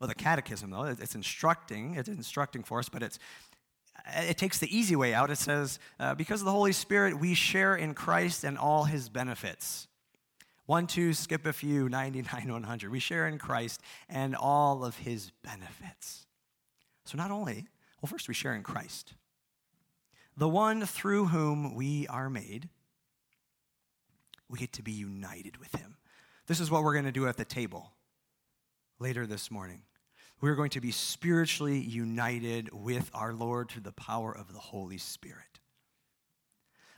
Well, 0.00 0.08
the 0.08 0.14
catechism, 0.14 0.70
though, 0.70 0.84
it's 0.84 1.14
instructing, 1.14 1.94
it's 1.94 2.08
instructing 2.08 2.62
for 2.62 2.78
us, 2.78 2.88
but 2.88 3.02
it's, 3.02 3.18
it 4.14 4.38
takes 4.38 4.58
the 4.58 4.76
easy 4.76 4.96
way 4.96 5.14
out. 5.14 5.30
It 5.30 5.38
says, 5.38 5.78
uh, 5.98 6.14
because 6.14 6.40
of 6.40 6.44
the 6.44 6.52
Holy 6.52 6.72
Spirit, 6.72 7.18
we 7.18 7.34
share 7.34 7.74
in 7.74 7.94
Christ 7.94 8.44
and 8.44 8.56
all 8.56 8.84
his 8.84 9.08
benefits. 9.08 9.88
One, 10.66 10.86
two, 10.86 11.12
skip 11.12 11.46
a 11.46 11.52
few, 11.52 11.88
99, 11.88 12.52
100. 12.52 12.90
We 12.90 13.00
share 13.00 13.26
in 13.26 13.38
Christ 13.38 13.80
and 14.08 14.34
all 14.34 14.84
of 14.84 14.98
his 14.98 15.30
benefits. 15.42 16.26
So 17.04 17.16
not 17.16 17.30
only, 17.30 17.66
well, 18.00 18.08
first 18.08 18.28
we 18.28 18.34
share 18.34 18.54
in 18.54 18.62
Christ, 18.62 19.14
the 20.36 20.48
one 20.48 20.84
through 20.84 21.26
whom 21.26 21.74
we 21.74 22.06
are 22.08 22.28
made, 22.28 22.68
we 24.48 24.58
get 24.58 24.72
to 24.74 24.82
be 24.82 24.92
united 24.92 25.56
with 25.56 25.74
him. 25.74 25.96
This 26.46 26.60
is 26.60 26.70
what 26.70 26.84
we're 26.84 26.92
going 26.92 27.06
to 27.06 27.12
do 27.12 27.26
at 27.26 27.36
the 27.36 27.44
table 27.44 27.92
later 28.98 29.26
this 29.26 29.50
morning. 29.50 29.82
We're 30.40 30.54
going 30.54 30.70
to 30.70 30.80
be 30.80 30.90
spiritually 30.90 31.78
united 31.78 32.72
with 32.72 33.10
our 33.14 33.32
Lord 33.32 33.70
through 33.70 33.82
the 33.82 33.92
power 33.92 34.32
of 34.32 34.52
the 34.52 34.58
Holy 34.58 34.98
Spirit. 34.98 35.60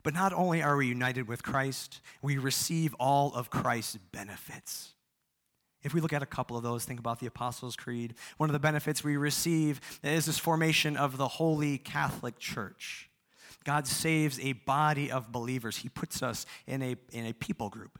But 0.02 0.14
not 0.14 0.32
only 0.32 0.62
are 0.62 0.76
we 0.76 0.86
united 0.86 1.28
with 1.28 1.42
Christ, 1.42 2.00
we 2.22 2.38
receive 2.38 2.94
all 2.94 3.32
of 3.34 3.50
Christ's 3.50 3.96
benefits. 3.96 4.94
If 5.82 5.94
we 5.94 6.00
look 6.00 6.12
at 6.12 6.22
a 6.22 6.26
couple 6.26 6.56
of 6.56 6.62
those, 6.62 6.84
think 6.84 6.98
about 6.98 7.20
the 7.20 7.26
Apostles' 7.26 7.76
Creed. 7.76 8.14
One 8.36 8.48
of 8.48 8.52
the 8.52 8.58
benefits 8.58 9.04
we 9.04 9.16
receive 9.16 9.80
is 10.02 10.26
this 10.26 10.38
formation 10.38 10.96
of 10.96 11.16
the 11.16 11.28
Holy 11.28 11.78
Catholic 11.78 12.38
Church. 12.38 13.08
God 13.64 13.86
saves 13.86 14.40
a 14.40 14.54
body 14.54 15.10
of 15.10 15.30
believers. 15.30 15.76
He 15.76 15.88
puts 15.88 16.22
us 16.22 16.46
in 16.66 16.82
a, 16.82 16.96
in 17.12 17.26
a 17.26 17.32
people 17.32 17.68
group, 17.68 17.98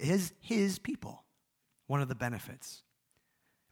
his, 0.00 0.32
his 0.40 0.78
people. 0.78 1.24
One 1.86 2.00
of 2.00 2.08
the 2.08 2.14
benefits. 2.14 2.82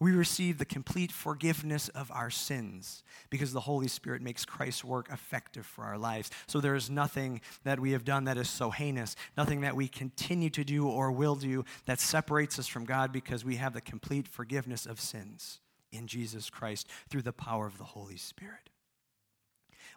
We 0.00 0.12
receive 0.12 0.58
the 0.58 0.64
complete 0.64 1.10
forgiveness 1.10 1.88
of 1.88 2.10
our 2.12 2.30
sins 2.30 3.02
because 3.30 3.52
the 3.52 3.60
Holy 3.60 3.88
Spirit 3.88 4.22
makes 4.22 4.44
Christ's 4.44 4.84
work 4.84 5.08
effective 5.10 5.66
for 5.66 5.84
our 5.84 5.98
lives. 5.98 6.30
So 6.46 6.60
there 6.60 6.76
is 6.76 6.88
nothing 6.88 7.40
that 7.64 7.80
we 7.80 7.92
have 7.92 8.04
done 8.04 8.24
that 8.24 8.36
is 8.36 8.48
so 8.48 8.70
heinous, 8.70 9.16
nothing 9.36 9.62
that 9.62 9.74
we 9.74 9.88
continue 9.88 10.50
to 10.50 10.62
do 10.62 10.86
or 10.86 11.10
will 11.10 11.34
do 11.34 11.64
that 11.86 11.98
separates 11.98 12.60
us 12.60 12.68
from 12.68 12.84
God 12.84 13.12
because 13.12 13.44
we 13.44 13.56
have 13.56 13.72
the 13.72 13.80
complete 13.80 14.28
forgiveness 14.28 14.86
of 14.86 15.00
sins 15.00 15.58
in 15.90 16.06
Jesus 16.06 16.48
Christ 16.48 16.86
through 17.08 17.22
the 17.22 17.32
power 17.32 17.66
of 17.66 17.78
the 17.78 17.84
Holy 17.84 18.18
Spirit. 18.18 18.70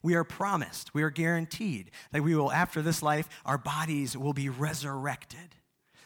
We 0.02 0.15
are 0.15 0.23
promised, 0.23 0.95
we 0.95 1.04
are 1.04 1.12
guaranteed 1.12 1.91
that 2.12 2.23
we 2.23 2.36
will, 2.36 2.52
after 2.52 2.82
this 2.82 3.04
life, 3.04 3.30
our 3.45 3.60
bodies 3.60 4.17
will 4.17 4.34
be 4.34 4.49
resurrected 4.49 5.56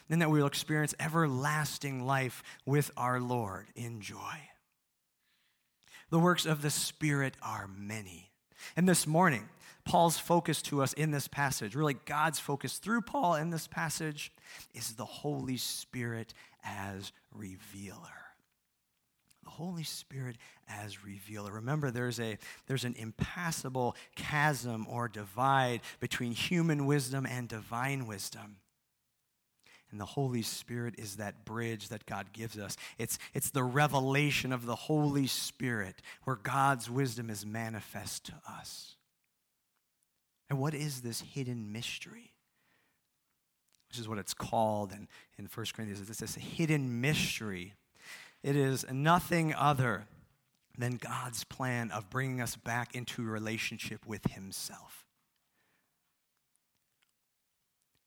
and 0.08 0.22
that 0.22 0.30
we 0.30 0.40
will 0.40 0.46
experience 0.46 0.94
everlasting 1.00 2.04
life 2.04 2.42
with 2.64 2.90
our 2.96 3.20
Lord 3.20 3.66
in 3.74 4.00
joy. 4.00 4.48
The 6.10 6.20
works 6.20 6.46
of 6.46 6.62
the 6.62 6.70
Spirit 6.70 7.34
are 7.42 7.68
many. 7.68 8.30
And 8.76 8.88
this 8.88 9.06
morning, 9.06 9.48
Paul's 9.84 10.18
focus 10.18 10.62
to 10.62 10.82
us 10.82 10.92
in 10.92 11.10
this 11.10 11.28
passage, 11.28 11.74
really 11.74 11.94
God's 12.04 12.38
focus 12.38 12.78
through 12.78 13.02
Paul 13.02 13.36
in 13.36 13.50
this 13.50 13.66
passage, 13.66 14.32
is 14.74 14.94
the 14.94 15.04
Holy 15.04 15.56
Spirit 15.56 16.34
as 16.64 17.12
revealer. 17.32 17.98
The 19.44 19.50
Holy 19.50 19.84
Spirit 19.84 20.36
as 20.68 21.04
revealer. 21.04 21.52
Remember, 21.52 21.92
there's, 21.92 22.18
a, 22.18 22.36
there's 22.66 22.84
an 22.84 22.96
impassable 22.98 23.94
chasm 24.16 24.86
or 24.88 25.08
divide 25.08 25.80
between 26.00 26.32
human 26.32 26.86
wisdom 26.86 27.24
and 27.24 27.48
divine 27.48 28.06
wisdom. 28.06 28.56
And 29.90 30.00
the 30.00 30.04
Holy 30.04 30.42
Spirit 30.42 30.94
is 30.98 31.16
that 31.16 31.44
bridge 31.44 31.88
that 31.88 32.06
God 32.06 32.32
gives 32.32 32.58
us. 32.58 32.76
It's, 32.98 33.18
it's 33.34 33.50
the 33.50 33.62
revelation 33.62 34.52
of 34.52 34.66
the 34.66 34.74
Holy 34.74 35.26
Spirit 35.26 36.02
where 36.24 36.36
God's 36.36 36.90
wisdom 36.90 37.30
is 37.30 37.46
manifest 37.46 38.24
to 38.26 38.34
us. 38.48 38.96
And 40.50 40.58
what 40.58 40.74
is 40.74 41.02
this 41.02 41.20
hidden 41.20 41.72
mystery? 41.72 42.32
Which 43.88 43.98
is 43.98 44.08
what 44.08 44.18
it's 44.18 44.34
called 44.34 44.92
in, 44.92 45.08
in 45.38 45.48
1 45.52 45.66
Corinthians. 45.74 46.08
It's 46.08 46.18
this 46.18 46.34
hidden 46.34 47.00
mystery. 47.00 47.74
It 48.42 48.56
is 48.56 48.84
nothing 48.92 49.54
other 49.54 50.06
than 50.76 50.96
God's 50.96 51.44
plan 51.44 51.90
of 51.90 52.10
bringing 52.10 52.40
us 52.40 52.56
back 52.56 52.94
into 52.94 53.22
relationship 53.22 54.06
with 54.06 54.32
Himself. 54.32 55.05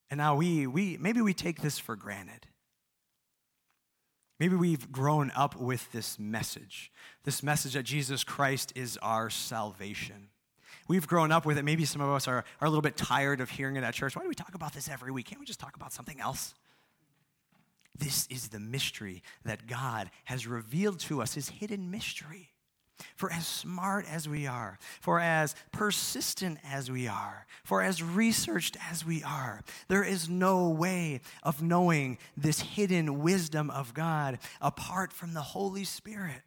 And 0.09 0.17
now 0.17 0.35
we, 0.35 0.65
we 0.67 0.97
maybe 0.97 1.21
we 1.21 1.33
take 1.33 1.61
this 1.61 1.77
for 1.77 1.95
granted. 1.95 2.47
Maybe 4.39 4.55
we've 4.55 4.91
grown 4.91 5.31
up 5.35 5.55
with 5.57 5.91
this 5.91 6.17
message, 6.17 6.91
this 7.25 7.43
message 7.43 7.73
that 7.73 7.83
Jesus 7.83 8.23
Christ 8.23 8.71
is 8.73 8.97
our 9.01 9.29
salvation. 9.29 10.29
We've 10.87 11.07
grown 11.07 11.31
up 11.31 11.45
with 11.45 11.57
it. 11.57 11.63
Maybe 11.63 11.85
some 11.85 12.01
of 12.01 12.09
us 12.09 12.27
are, 12.27 12.45
are 12.61 12.65
a 12.65 12.69
little 12.69 12.81
bit 12.81 12.95
tired 12.95 13.41
of 13.41 13.49
hearing 13.49 13.75
it 13.75 13.83
at 13.83 13.93
church. 13.93 14.15
Why 14.15 14.23
do 14.23 14.29
we 14.29 14.35
talk 14.35 14.55
about 14.55 14.73
this 14.73 14.89
every 14.89 15.11
week? 15.11 15.27
Can't 15.27 15.39
we 15.39 15.45
just 15.45 15.59
talk 15.59 15.75
about 15.75 15.91
something 15.91 16.19
else? 16.21 16.53
This 17.97 18.27
is 18.27 18.47
the 18.47 18.61
mystery 18.61 19.23
that 19.43 19.67
God 19.67 20.09
has 20.23 20.47
revealed 20.47 20.99
to 21.01 21.21
us, 21.21 21.33
his 21.33 21.49
hidden 21.49 21.91
mystery. 21.91 22.49
For 23.15 23.31
as 23.31 23.47
smart 23.47 24.05
as 24.09 24.27
we 24.27 24.47
are, 24.47 24.77
for 24.99 25.19
as 25.19 25.55
persistent 25.71 26.59
as 26.63 26.91
we 26.91 27.07
are, 27.07 27.45
for 27.63 27.81
as 27.81 28.03
researched 28.03 28.77
as 28.89 29.05
we 29.05 29.23
are, 29.23 29.61
there 29.87 30.03
is 30.03 30.29
no 30.29 30.69
way 30.69 31.21
of 31.43 31.61
knowing 31.61 32.17
this 32.35 32.59
hidden 32.59 33.21
wisdom 33.21 33.69
of 33.69 33.93
God 33.93 34.39
apart 34.61 35.13
from 35.13 35.33
the 35.33 35.41
Holy 35.41 35.83
Spirit. 35.83 36.41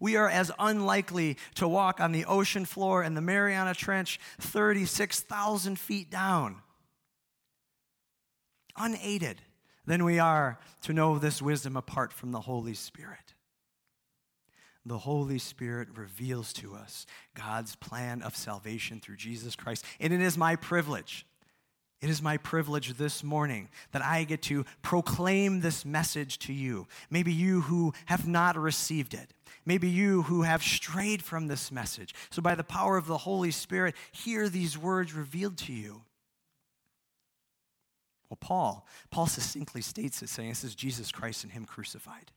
We 0.00 0.16
are 0.16 0.28
as 0.28 0.52
unlikely 0.58 1.38
to 1.54 1.66
walk 1.66 2.00
on 2.00 2.12
the 2.12 2.26
ocean 2.26 2.64
floor 2.64 3.02
in 3.02 3.14
the 3.14 3.20
Mariana 3.20 3.74
Trench 3.74 4.20
36,000 4.40 5.78
feet 5.78 6.10
down, 6.10 6.56
unaided, 8.76 9.40
than 9.86 10.04
we 10.04 10.18
are 10.18 10.58
to 10.82 10.92
know 10.92 11.18
this 11.18 11.40
wisdom 11.40 11.76
apart 11.76 12.12
from 12.12 12.32
the 12.32 12.40
Holy 12.40 12.74
Spirit 12.74 13.25
the 14.86 14.98
Holy 14.98 15.38
Spirit 15.38 15.88
reveals 15.96 16.52
to 16.54 16.74
us 16.74 17.06
God's 17.34 17.74
plan 17.76 18.22
of 18.22 18.36
salvation 18.36 19.00
through 19.00 19.16
Jesus 19.16 19.56
Christ. 19.56 19.84
And 19.98 20.12
it 20.12 20.20
is 20.20 20.38
my 20.38 20.54
privilege. 20.54 21.26
It 22.00 22.08
is 22.08 22.22
my 22.22 22.36
privilege 22.36 22.94
this 22.94 23.24
morning 23.24 23.68
that 23.90 24.02
I 24.02 24.24
get 24.24 24.42
to 24.42 24.64
proclaim 24.82 25.60
this 25.60 25.84
message 25.84 26.38
to 26.40 26.52
you. 26.52 26.86
Maybe 27.10 27.32
you 27.32 27.62
who 27.62 27.94
have 28.04 28.28
not 28.28 28.56
received 28.56 29.12
it. 29.12 29.32
Maybe 29.64 29.88
you 29.88 30.22
who 30.22 30.42
have 30.42 30.62
strayed 30.62 31.22
from 31.22 31.48
this 31.48 31.72
message. 31.72 32.14
So, 32.30 32.40
by 32.40 32.54
the 32.54 32.62
power 32.62 32.96
of 32.96 33.06
the 33.06 33.18
Holy 33.18 33.50
Spirit, 33.50 33.96
hear 34.12 34.48
these 34.48 34.78
words 34.78 35.14
revealed 35.14 35.56
to 35.58 35.72
you. 35.72 36.02
Well, 38.28 38.38
Paul, 38.40 38.86
Paul 39.10 39.26
succinctly 39.26 39.80
states 39.80 40.22
it, 40.22 40.28
saying, 40.28 40.50
This 40.50 40.64
is 40.64 40.74
Jesus 40.76 41.10
Christ 41.10 41.42
and 41.42 41.52
Him 41.52 41.64
crucified 41.64 42.30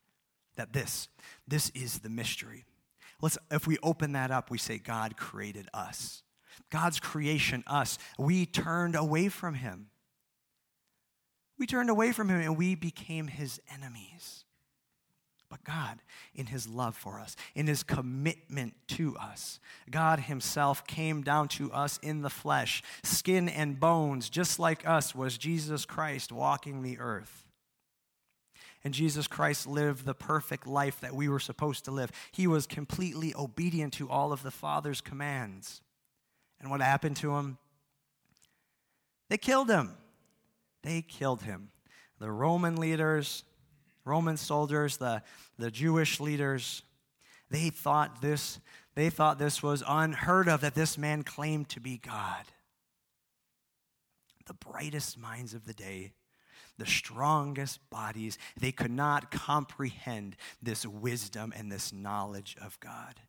that 0.56 0.74
this, 0.74 1.08
this 1.48 1.70
is 1.72 2.00
the 2.00 2.10
mystery. 2.10 2.66
Let's, 3.22 3.38
if 3.52 3.68
we 3.68 3.78
open 3.84 4.14
that 4.14 4.32
up, 4.32 4.50
we 4.50 4.58
say 4.58 4.78
God 4.78 5.18
created 5.18 5.68
us. 5.74 6.24
God's 6.70 7.00
creation, 7.00 7.64
us. 7.68 7.98
We 8.18 8.46
turned 8.46 8.96
away 8.96 9.30
from 9.30 9.56
him. 9.56 9.88
We 11.58 11.66
turned 11.66 11.90
away 11.90 12.12
from 12.12 12.30
him 12.30 12.40
and 12.40 12.58
we 12.58 12.76
became 12.76 13.28
his 13.28 13.60
enemies. 13.74 14.46
But 15.50 15.64
God 15.64 16.00
in 16.36 16.46
his 16.46 16.70
love 16.70 16.96
for 16.96 17.20
us, 17.20 17.36
in 17.56 17.66
his 17.66 17.82
commitment 17.82 18.76
to 18.90 19.18
us. 19.18 19.60
God 19.90 20.22
himself 20.22 20.86
came 20.86 21.24
down 21.24 21.48
to 21.50 21.72
us 21.74 21.98
in 22.04 22.22
the 22.22 22.30
flesh, 22.30 22.84
skin 23.04 23.50
and 23.50 23.80
bones, 23.80 24.30
just 24.30 24.60
like 24.60 24.88
us 24.88 25.16
was 25.16 25.40
Jesus 25.40 25.86
Christ 25.86 26.32
walking 26.32 26.84
the 26.84 27.00
earth. 27.00 27.49
And 28.84 28.94
Jesus 28.94 29.28
Christ 29.28 29.68
lived 29.68 30.06
the 30.06 30.14
perfect 30.14 30.66
life 30.66 31.02
that 31.02 31.14
we 31.14 31.28
were 31.28 31.40
supposed 31.40 31.86
to 31.86 31.92
live. 31.92 32.12
He 32.32 32.48
was 32.48 32.66
completely 32.66 33.34
obedient 33.36 33.94
to 33.94 34.10
all 34.10 34.32
of 34.32 34.42
the 34.42 34.52
Father's 34.52 35.02
commands. 35.02 35.82
And 36.62 36.70
what 36.70 36.82
happened 36.82 37.18
to 37.18 37.36
him? 37.36 37.58
They 39.30 39.38
killed 39.38 39.70
him. 39.70 39.92
They 40.84 41.02
killed 41.02 41.44
him. 41.44 41.70
The 42.20 42.32
Roman 42.32 42.78
leaders, 42.78 43.44
Roman 44.06 44.38
soldiers, 44.38 44.98
the, 44.98 45.24
the 45.58 45.72
Jewish 45.72 46.20
leaders, 46.20 46.84
they 47.50 47.70
thought 47.70 48.22
this 48.22 48.60
they 48.96 49.10
thought 49.10 49.40
this 49.40 49.64
was 49.64 49.82
unheard 49.88 50.50
of 50.50 50.60
that 50.60 50.76
this 50.76 50.98
man 50.98 51.24
claimed 51.24 51.70
to 51.70 51.80
be 51.80 51.98
God. 51.98 52.44
The 54.46 54.56
brightest 54.56 55.18
minds 55.18 55.54
of 55.54 55.66
the 55.66 55.74
day, 55.74 56.12
the 56.80 56.86
strongest 56.86 57.88
bodies, 57.90 58.38
they 58.60 58.72
could 58.72 58.92
not 58.92 59.30
comprehend 59.30 60.36
this 60.62 60.86
wisdom 60.86 61.54
and 61.56 61.72
this 61.72 61.94
knowledge 61.94 62.56
of 62.62 62.80
God. 62.80 63.22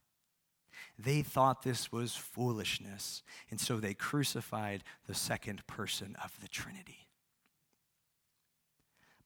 They 0.99 1.23
thought 1.23 1.63
this 1.63 1.93
was 1.93 2.15
foolishness, 2.15 3.23
and 3.51 3.61
so 3.61 3.77
they 3.77 3.95
crucified 3.95 4.85
the 5.07 5.15
second 5.15 5.67
person 5.67 6.17
of 6.23 6.33
the 6.41 6.49
Trinity. 6.49 7.09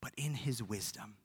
But 0.01 0.13
in 0.17 0.35
his 0.35 0.61
wisdom, 0.61 1.15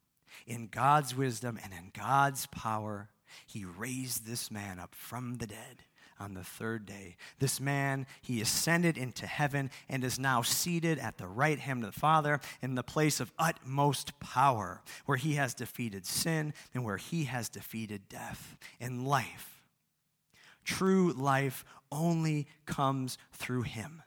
in 0.47 0.69
God's 0.69 1.17
wisdom 1.17 1.59
and 1.63 1.73
in 1.73 1.91
God's 1.93 2.47
power, 2.47 3.11
he 3.47 3.65
raised 3.65 4.27
this 4.27 4.51
man 4.51 4.79
up 4.79 4.95
from 4.95 5.37
the 5.37 5.47
dead 5.47 5.85
on 6.21 6.35
the 6.35 6.45
third 6.45 6.87
day. 6.87 7.17
This 7.39 7.61
man, 7.61 8.07
he 8.21 8.41
ascended 8.41 8.99
into 8.99 9.27
heaven 9.27 9.71
and 9.89 10.05
is 10.05 10.19
now 10.19 10.43
seated 10.43 10.99
at 10.99 11.19
the 11.19 11.27
right 11.27 11.59
hand 11.59 11.83
of 11.83 11.95
the 11.95 12.01
Father 12.01 12.41
in 12.61 12.75
the 12.75 12.83
place 12.83 13.19
of 13.19 13.33
utmost 13.39 14.19
power, 14.21 14.83
where 15.07 15.19
he 15.19 15.35
has 15.35 15.55
defeated 15.55 16.07
sin 16.07 16.53
and 16.75 16.85
where 16.85 16.99
he 16.99 17.25
has 17.25 17.49
defeated 17.49 18.09
death 18.09 18.57
and 18.79 19.07
life. 19.07 19.63
True 20.65 21.13
life 21.13 21.65
only 21.91 22.47
comes 22.67 23.19
through 23.33 23.63
him. 23.63 24.03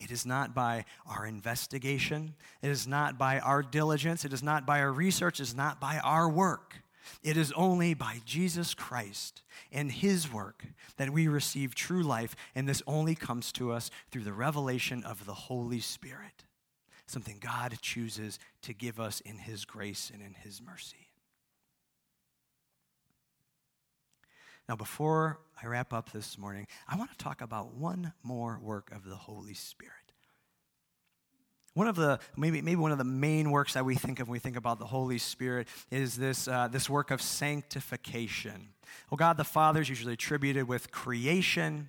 It 0.00 0.10
is 0.10 0.26
not 0.26 0.54
by 0.54 0.84
our 1.06 1.26
investigation. 1.26 2.34
It 2.60 2.70
is 2.70 2.88
not 2.88 3.18
by 3.18 3.38
our 3.38 3.62
diligence. 3.62 4.24
It 4.24 4.32
is 4.32 4.42
not 4.42 4.66
by 4.66 4.80
our 4.80 4.92
research. 4.92 5.38
It 5.38 5.44
is 5.44 5.54
not 5.54 5.80
by 5.80 5.98
our 5.98 6.28
work. 6.28 6.81
It 7.22 7.36
is 7.36 7.52
only 7.52 7.94
by 7.94 8.20
Jesus 8.24 8.74
Christ 8.74 9.42
and 9.70 9.90
his 9.90 10.32
work 10.32 10.64
that 10.96 11.10
we 11.10 11.28
receive 11.28 11.74
true 11.74 12.02
life, 12.02 12.34
and 12.54 12.68
this 12.68 12.82
only 12.86 13.14
comes 13.14 13.52
to 13.52 13.72
us 13.72 13.90
through 14.10 14.24
the 14.24 14.32
revelation 14.32 15.04
of 15.04 15.26
the 15.26 15.34
Holy 15.34 15.80
Spirit, 15.80 16.44
something 17.06 17.38
God 17.40 17.78
chooses 17.80 18.38
to 18.62 18.72
give 18.72 19.00
us 19.00 19.20
in 19.20 19.38
his 19.38 19.64
grace 19.64 20.10
and 20.12 20.22
in 20.22 20.34
his 20.34 20.60
mercy. 20.60 21.08
Now, 24.68 24.76
before 24.76 25.40
I 25.62 25.66
wrap 25.66 25.92
up 25.92 26.12
this 26.12 26.38
morning, 26.38 26.66
I 26.88 26.96
want 26.96 27.10
to 27.10 27.16
talk 27.16 27.40
about 27.40 27.74
one 27.74 28.12
more 28.22 28.58
work 28.62 28.92
of 28.92 29.04
the 29.04 29.16
Holy 29.16 29.54
Spirit. 29.54 30.01
One 31.74 31.86
of 31.86 31.96
the 31.96 32.18
maybe 32.36 32.60
maybe 32.60 32.76
one 32.76 32.92
of 32.92 32.98
the 32.98 33.04
main 33.04 33.50
works 33.50 33.74
that 33.74 33.84
we 33.84 33.94
think 33.94 34.20
of 34.20 34.28
when 34.28 34.32
we 34.32 34.38
think 34.38 34.56
about 34.56 34.78
the 34.78 34.86
Holy 34.86 35.18
Spirit 35.18 35.68
is 35.90 36.16
this 36.16 36.46
uh, 36.46 36.68
this 36.68 36.90
work 36.90 37.10
of 37.10 37.22
sanctification. 37.22 38.68
Well, 39.10 39.16
God 39.16 39.38
the 39.38 39.44
Father 39.44 39.80
is 39.80 39.88
usually 39.88 40.12
attributed 40.12 40.68
with 40.68 40.90
creation. 40.90 41.88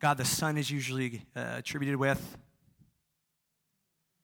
God 0.00 0.16
the 0.16 0.24
Son 0.24 0.56
is 0.56 0.70
usually 0.70 1.22
uh, 1.36 1.56
attributed 1.58 1.96
with 1.96 2.38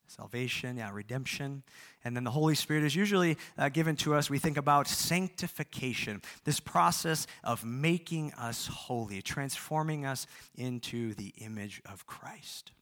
salvation, 0.07 0.79
yeah, 0.79 0.91
redemption. 0.93 1.63
And 2.03 2.17
then 2.17 2.25
the 2.25 2.31
Holy 2.31 2.55
Spirit 2.55 2.85
is 2.85 2.97
usually 2.97 3.37
uh, 3.57 3.69
given 3.69 3.95
to 3.97 4.15
us. 4.15 4.29
We 4.29 4.39
think 4.39 4.57
about 4.57 4.89
sanctification, 4.89 6.23
this 6.45 6.61
process 6.61 7.27
of 7.45 7.65
making 7.65 8.33
us 8.33 8.67
holy, 8.67 9.23
transforming 9.23 10.07
us 10.07 10.27
into 10.55 11.15
the 11.15 11.35
image 11.39 11.81
of 11.85 12.07
Christ. 12.07 12.73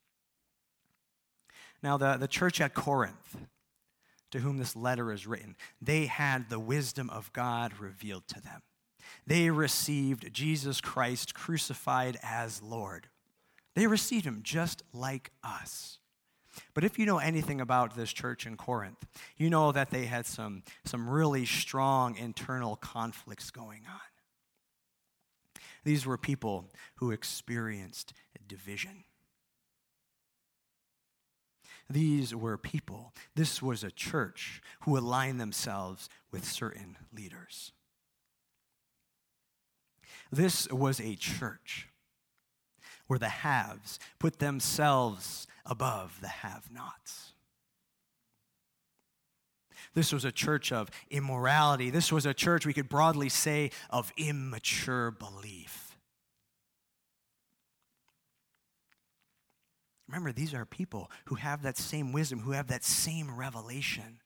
Now, 1.83 1.97
the, 1.97 2.17
the 2.17 2.29
church 2.29 2.61
at 2.61 2.75
Corinth, 2.75 3.37
to 4.31 4.41
whom 4.41 4.59
this 4.59 4.77
letter 4.77 5.13
is 5.13 5.27
written, 5.27 5.57
they 5.81 6.07
had 6.07 6.51
the 6.51 6.59
wisdom 6.59 7.09
of 7.11 7.33
God 7.33 7.79
revealed 7.79 8.27
to 8.29 8.41
them. 8.41 8.63
They 9.27 9.51
received 9.51 10.33
Jesus 10.33 10.81
Christ 10.81 11.35
crucified 11.35 12.19
as 12.23 12.63
Lord. 12.63 13.09
They 13.75 13.87
received 13.87 14.25
him 14.25 14.41
just 14.43 14.83
like 14.93 15.31
us. 15.43 15.99
But 16.75 16.83
if 16.83 16.99
you 16.99 17.07
know 17.07 17.19
anything 17.19 17.61
about 17.61 17.95
this 17.95 18.13
church 18.13 18.45
in 18.47 18.57
Corinth, 18.57 19.07
you 19.37 19.49
know 19.49 19.71
that 19.71 19.91
they 19.91 20.07
had 20.07 20.27
some, 20.27 20.65
some 20.85 21.09
really 21.09 21.47
strong 21.47 22.17
internal 22.17 22.77
conflicts 22.77 23.51
going 23.51 23.83
on. 23.89 24.01
These 25.85 26.05
were 26.05 26.19
people 26.19 26.67
who 26.97 27.13
experienced 27.13 28.13
division. 28.49 29.05
These 31.91 32.35
were 32.35 32.59
people. 32.59 33.15
This 33.35 33.63
was 33.63 33.83
a 33.83 33.91
church 33.91 34.61
who 34.81 34.99
aligned 34.99 35.41
themselves 35.41 36.09
with 36.31 36.45
certain 36.45 36.97
leaders. 37.15 37.73
This 40.31 40.69
was 40.69 41.01
a 41.01 41.15
church 41.15 41.89
where 43.07 43.19
the 43.19 43.29
haves 43.29 43.99
put 44.19 44.39
themselves 44.39 45.47
above 45.65 46.19
the 46.21 46.29
have 46.29 46.71
nots. 46.71 47.33
This 49.95 50.13
was 50.13 50.25
a 50.25 50.33
church 50.33 50.71
of 50.71 50.91
immorality. 51.11 51.89
This 51.91 52.13
was 52.13 52.27
a 52.27 52.35
church, 52.35 52.67
we 52.67 52.75
could 52.75 52.89
broadly 52.91 53.31
say, 53.31 53.71
of 53.89 54.13
immature 54.17 55.11
belief. 55.11 55.88
Remember, 60.09 60.33
these 60.33 60.55
are 60.55 60.65
people 60.65 61.11
who 61.27 61.35
have 61.37 61.63
that 61.63 61.77
same 61.77 62.13
wisdom, 62.13 62.41
who 62.41 62.53
have 62.53 62.69
that 62.69 62.85
same 62.85 63.37
revelation 63.37 64.21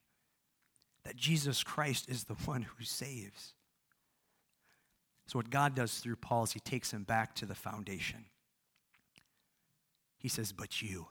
that 1.04 1.16
Jesus 1.16 1.64
Christ 1.64 2.08
is 2.08 2.24
the 2.24 2.34
one 2.44 2.62
who 2.62 2.84
saves. 2.84 3.54
So, 5.26 5.38
what 5.38 5.50
God 5.50 5.74
does 5.74 5.98
through 5.98 6.16
Paul 6.16 6.44
is 6.44 6.52
he 6.52 6.60
takes 6.60 6.92
him 6.92 7.04
back 7.04 7.34
to 7.36 7.46
the 7.46 7.54
foundation. 7.54 8.26
He 10.18 10.28
says, 10.28 10.52
But 10.52 10.82
you, 10.82 11.08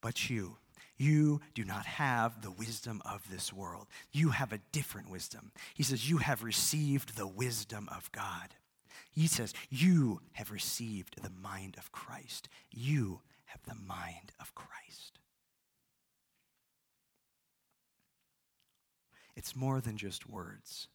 but 0.00 0.28
you, 0.30 0.56
you 0.96 1.40
do 1.54 1.64
not 1.64 1.86
have 1.86 2.42
the 2.42 2.50
wisdom 2.50 3.02
of 3.04 3.22
this 3.30 3.52
world. 3.52 3.86
You 4.12 4.30
have 4.30 4.52
a 4.52 4.60
different 4.72 5.10
wisdom. 5.10 5.52
He 5.74 5.82
says, 5.82 6.08
You 6.08 6.18
have 6.18 6.42
received 6.42 7.16
the 7.16 7.26
wisdom 7.26 7.88
of 7.94 8.10
God. 8.12 8.54
He 9.12 9.26
says, 9.26 9.54
You 9.70 10.20
have 10.32 10.50
received 10.50 11.22
the 11.22 11.30
mind 11.30 11.76
of 11.78 11.92
Christ. 11.92 12.48
You 12.70 13.20
have 13.56 13.76
the 13.76 13.82
mind 13.86 14.32
of 14.40 14.54
Christ. 14.54 15.18
It's 19.36 19.54
more 19.54 19.80
than 19.80 19.96
just 19.96 20.28
words, 20.28 20.88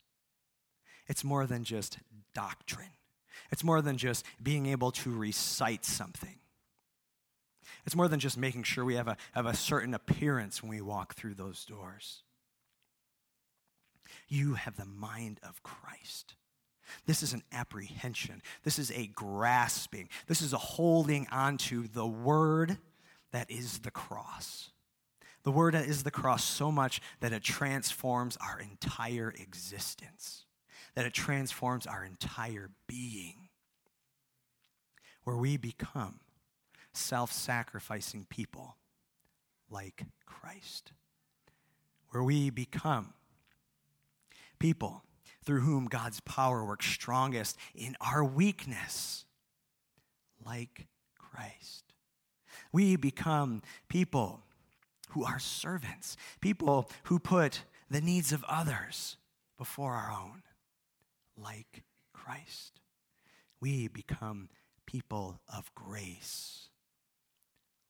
it's 1.08 1.24
more 1.24 1.45
than 1.45 1.63
just 1.63 1.97
doctrine, 2.34 2.93
it's 3.52 3.63
more 3.63 3.82
than 3.82 3.97
just 3.97 4.26
being 4.41 4.67
able 4.67 4.91
to 4.91 5.12
recite 5.12 5.86
something. 5.86 6.36
It's 7.86 7.95
more 7.95 8.08
than 8.08 8.19
just 8.19 8.38
making 8.38 8.63
sure 8.63 8.86
we 8.86 8.95
have 8.95 9.08
a, 9.08 9.17
have 9.32 9.45
a 9.47 9.56
certain 9.56 9.93
appearance 9.95 10.62
when 10.62 10.69
we 10.69 10.82
walk 10.82 11.15
through 11.15 11.34
those 11.34 11.65
doors. 11.65 12.21
You 14.28 14.54
have 14.54 14.78
the 14.78 14.86
mind 14.86 15.39
of 15.41 15.63
Christ. 15.63 16.36
This 17.06 17.24
is 17.24 17.34
an 17.34 17.44
apprehension. 17.52 18.41
This 18.63 18.80
is 18.80 18.91
a 18.91 19.08
grasping. 19.08 20.10
This 20.28 20.41
is 20.41 20.54
a 20.54 20.58
holding 20.58 21.28
onto 21.32 21.88
the 21.88 22.08
word 22.08 22.78
that 23.32 23.50
is 23.50 23.80
the 23.80 23.91
cross. 23.91 24.72
The 25.44 25.52
word 25.52 25.74
that 25.74 25.86
is 25.86 26.04
the 26.04 26.12
cross 26.12 26.44
so 26.44 26.72
much 26.72 27.02
that 27.20 27.34
it 27.34 27.44
transforms 27.44 28.38
our 28.38 28.60
entire 28.60 29.34
existence, 29.38 30.46
that 30.96 31.06
it 31.06 31.13
transforms 31.13 31.88
our 31.88 32.06
entire 32.06 32.70
being, 32.88 33.50
where 35.24 35.38
we 35.38 35.58
become 35.58 36.20
self 36.94 37.32
sacrificing 37.32 38.28
people 38.30 38.78
like 39.70 40.04
Christ, 40.26 40.91
where 42.10 42.24
we 42.24 42.50
become 42.50 43.13
people 44.60 45.04
through 45.43 45.62
whom 45.62 45.86
God's 45.86 46.19
power 46.21 46.63
works 46.63 46.86
strongest 46.86 47.58
in 47.73 47.95
our 47.99 48.23
weakness, 48.23 49.25
like 50.45 50.88
Christ. 51.17 51.93
We 52.71 52.95
become 52.95 53.62
people 53.89 54.43
who 55.10 55.25
are 55.25 55.39
servants, 55.39 56.15
people 56.39 56.89
who 57.04 57.19
put 57.19 57.63
the 57.89 58.01
needs 58.01 58.32
of 58.32 58.43
others 58.47 59.17
before 59.58 59.93
our 59.93 60.12
own, 60.12 60.43
like 61.38 61.84
Christ. 62.13 62.80
We 63.60 63.88
become 63.88 64.49
people 64.86 65.41
of 65.54 65.73
grace, 65.75 66.69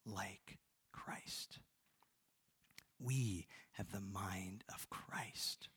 like 0.06 0.58
Christ. 0.92 1.60
We 3.00 3.48
have 3.74 3.92
the 3.92 4.02
mind 4.02 4.64
of 4.74 4.90
Christ. 4.90 5.70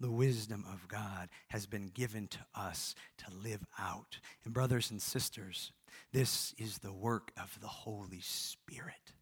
The 0.00 0.10
wisdom 0.10 0.64
of 0.72 0.88
God 0.88 1.28
has 1.48 1.66
been 1.66 1.90
given 1.92 2.26
to 2.28 2.38
us 2.54 2.94
to 3.18 3.26
live 3.34 3.64
out. 3.78 4.18
And, 4.44 4.54
brothers 4.54 4.90
and 4.90 5.00
sisters, 5.00 5.72
this 6.12 6.54
is 6.58 6.78
the 6.78 6.92
work 6.92 7.32
of 7.40 7.58
the 7.60 7.68
Holy 7.68 8.20
Spirit. 8.20 9.12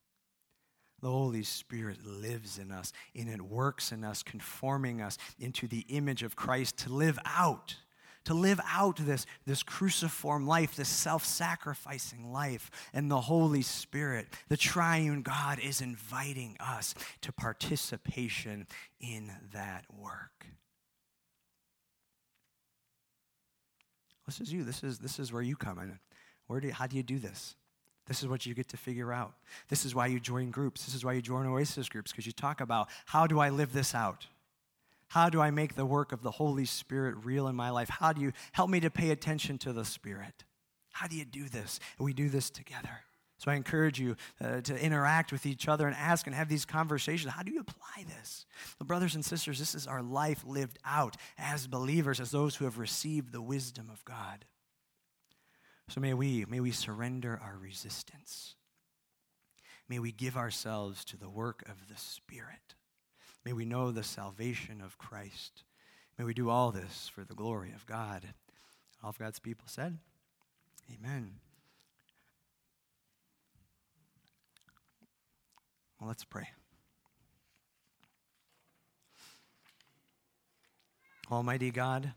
The 1.00 1.10
Holy 1.10 1.44
Spirit 1.44 2.04
lives 2.04 2.58
in 2.58 2.72
us 2.72 2.92
and 3.14 3.28
it 3.28 3.40
works 3.40 3.92
in 3.92 4.04
us, 4.04 4.22
conforming 4.22 5.00
us 5.00 5.16
into 5.38 5.68
the 5.68 5.84
image 5.88 6.22
of 6.22 6.34
Christ 6.34 6.76
to 6.78 6.92
live 6.92 7.18
out, 7.24 7.76
to 8.24 8.34
live 8.34 8.60
out 8.68 8.96
this, 8.96 9.24
this 9.46 9.62
cruciform 9.62 10.46
life, 10.46 10.74
this 10.74 10.88
self 10.88 11.24
sacrificing 11.24 12.32
life. 12.32 12.70
And 12.92 13.10
the 13.10 13.20
Holy 13.20 13.62
Spirit, 13.62 14.26
the 14.48 14.56
triune 14.56 15.22
God, 15.22 15.60
is 15.60 15.80
inviting 15.80 16.56
us 16.58 16.94
to 17.22 17.32
participation 17.32 18.66
in 19.00 19.30
that 19.52 19.84
work. 19.96 20.46
This 24.28 24.42
is 24.42 24.52
you. 24.52 24.62
This 24.62 24.84
is, 24.84 24.98
this 24.98 25.18
is 25.18 25.32
where 25.32 25.40
you 25.40 25.56
come 25.56 25.78
in. 25.78 25.98
Where 26.48 26.60
do 26.60 26.66
you, 26.66 26.74
how 26.74 26.86
do 26.86 26.98
you 26.98 27.02
do 27.02 27.18
this? 27.18 27.54
This 28.06 28.22
is 28.22 28.28
what 28.28 28.44
you 28.44 28.52
get 28.52 28.68
to 28.68 28.76
figure 28.76 29.10
out. 29.10 29.32
This 29.70 29.86
is 29.86 29.94
why 29.94 30.06
you 30.08 30.20
join 30.20 30.50
groups. 30.50 30.84
This 30.84 30.94
is 30.94 31.02
why 31.02 31.14
you 31.14 31.22
join 31.22 31.46
Oasis 31.46 31.88
groups, 31.88 32.12
because 32.12 32.26
you 32.26 32.32
talk 32.32 32.60
about 32.60 32.88
how 33.06 33.26
do 33.26 33.40
I 33.40 33.48
live 33.48 33.72
this 33.72 33.94
out? 33.94 34.26
How 35.08 35.30
do 35.30 35.40
I 35.40 35.50
make 35.50 35.76
the 35.76 35.86
work 35.86 36.12
of 36.12 36.22
the 36.22 36.30
Holy 36.30 36.66
Spirit 36.66 37.24
real 37.24 37.48
in 37.48 37.56
my 37.56 37.70
life? 37.70 37.88
How 37.88 38.12
do 38.12 38.20
you 38.20 38.32
help 38.52 38.68
me 38.68 38.80
to 38.80 38.90
pay 38.90 39.12
attention 39.12 39.56
to 39.58 39.72
the 39.72 39.86
Spirit? 39.86 40.44
How 40.92 41.06
do 41.06 41.16
you 41.16 41.24
do 41.24 41.48
this? 41.48 41.80
We 41.98 42.12
do 42.12 42.28
this 42.28 42.50
together. 42.50 43.00
So 43.38 43.53
I 43.53 43.55
encourage 43.55 44.01
you 44.01 44.16
uh, 44.42 44.61
to 44.62 44.77
interact 44.77 45.31
with 45.31 45.46
each 45.46 45.68
other 45.68 45.87
and 45.87 45.96
ask 45.96 46.27
and 46.27 46.35
have 46.35 46.48
these 46.48 46.64
conversations. 46.64 47.33
How 47.33 47.44
do 47.44 47.53
you 47.53 47.61
apply 47.61 48.05
this? 48.07 48.46
Well, 48.79 48.87
brothers 48.87 49.14
and 49.14 49.24
sisters, 49.24 49.61
this 49.61 49.77
is 49.77 49.87
our 49.87 50.03
life 50.03 50.44
lived 50.44 50.79
out 50.85 51.16
as 51.38 51.68
believers, 51.68 52.18
as 52.18 52.33
those 52.33 52.57
who 52.57 52.64
have 52.64 52.79
received 52.79 53.33
the 53.33 53.40
wisdom 53.40 53.90
of 53.92 54.05
God. 54.05 54.44
So 55.88 56.01
may 56.01 56.14
we, 56.14 56.44
may 56.48 56.59
we 56.59 56.72
surrender 56.72 57.40
our 57.42 57.57
resistance. 57.57 58.57
May 59.88 60.01
we 60.01 60.12
give 60.12 60.37
ourselves 60.37 61.05
to 61.07 61.16
the 61.16 61.31
work 61.31 61.62
of 61.68 61.88
the 61.88 61.96
Spirit. 61.96 62.74
May 63.44 63.53
we 63.53 63.64
know 63.64 63.90
the 63.90 64.03
salvation 64.03 64.83
of 64.85 64.98
Christ. 64.98 65.62
May 66.18 66.24
we 66.24 66.35
do 66.35 66.51
all 66.51 66.72
this 66.72 67.09
for 67.14 67.24
the 67.24 67.35
glory 67.35 67.72
of 67.74 67.87
God. 67.87 68.27
All 69.03 69.11
of 69.11 69.18
God's 69.18 69.38
people 69.38 69.68
said, 69.68 69.98
Amen. 70.92 71.37
Well, 75.98 76.08
let's 76.08 76.24
pray. 76.24 76.48
Almighty 81.30 81.70
God, 81.70 82.12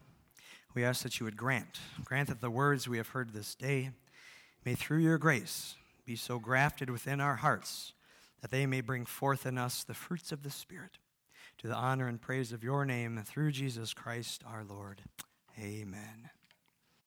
we 0.74 0.86
ask 0.86 1.04
that 1.04 1.20
you 1.20 1.26
would 1.26 1.36
grant, 1.36 1.80
grant 2.06 2.30
that 2.30 2.40
the 2.40 2.50
words 2.50 2.88
we 2.88 2.98
have 2.98 3.10
heard 3.10 3.34
this 3.34 3.56
day 3.56 3.90
may 4.64 4.76
through 4.76 5.00
your 5.00 5.18
grace 5.18 5.76
be 6.06 6.16
so 6.16 6.40
grafted 6.40 6.90
within 6.90 7.20
our 7.20 7.38
hearts 7.38 7.94
that 8.42 8.52
they 8.52 8.66
may 8.66 8.82
bring 8.82 9.06
forth 9.06 9.46
in 9.46 9.58
us 9.58 9.84
the 9.84 9.94
fruits 9.94 10.32
of 10.32 10.44
the 10.44 10.50
Spirit 10.50 10.98
to 11.58 11.68
the 11.68 11.76
honor 11.76 12.08
and 12.08 12.22
praise 12.22 12.52
of 12.52 12.64
your 12.64 12.86
name 12.86 13.22
through 13.26 13.52
Jesus 13.52 13.94
Christ 13.94 14.44
our 14.48 14.64
Lord. 14.64 15.02
Amen. 15.60 16.30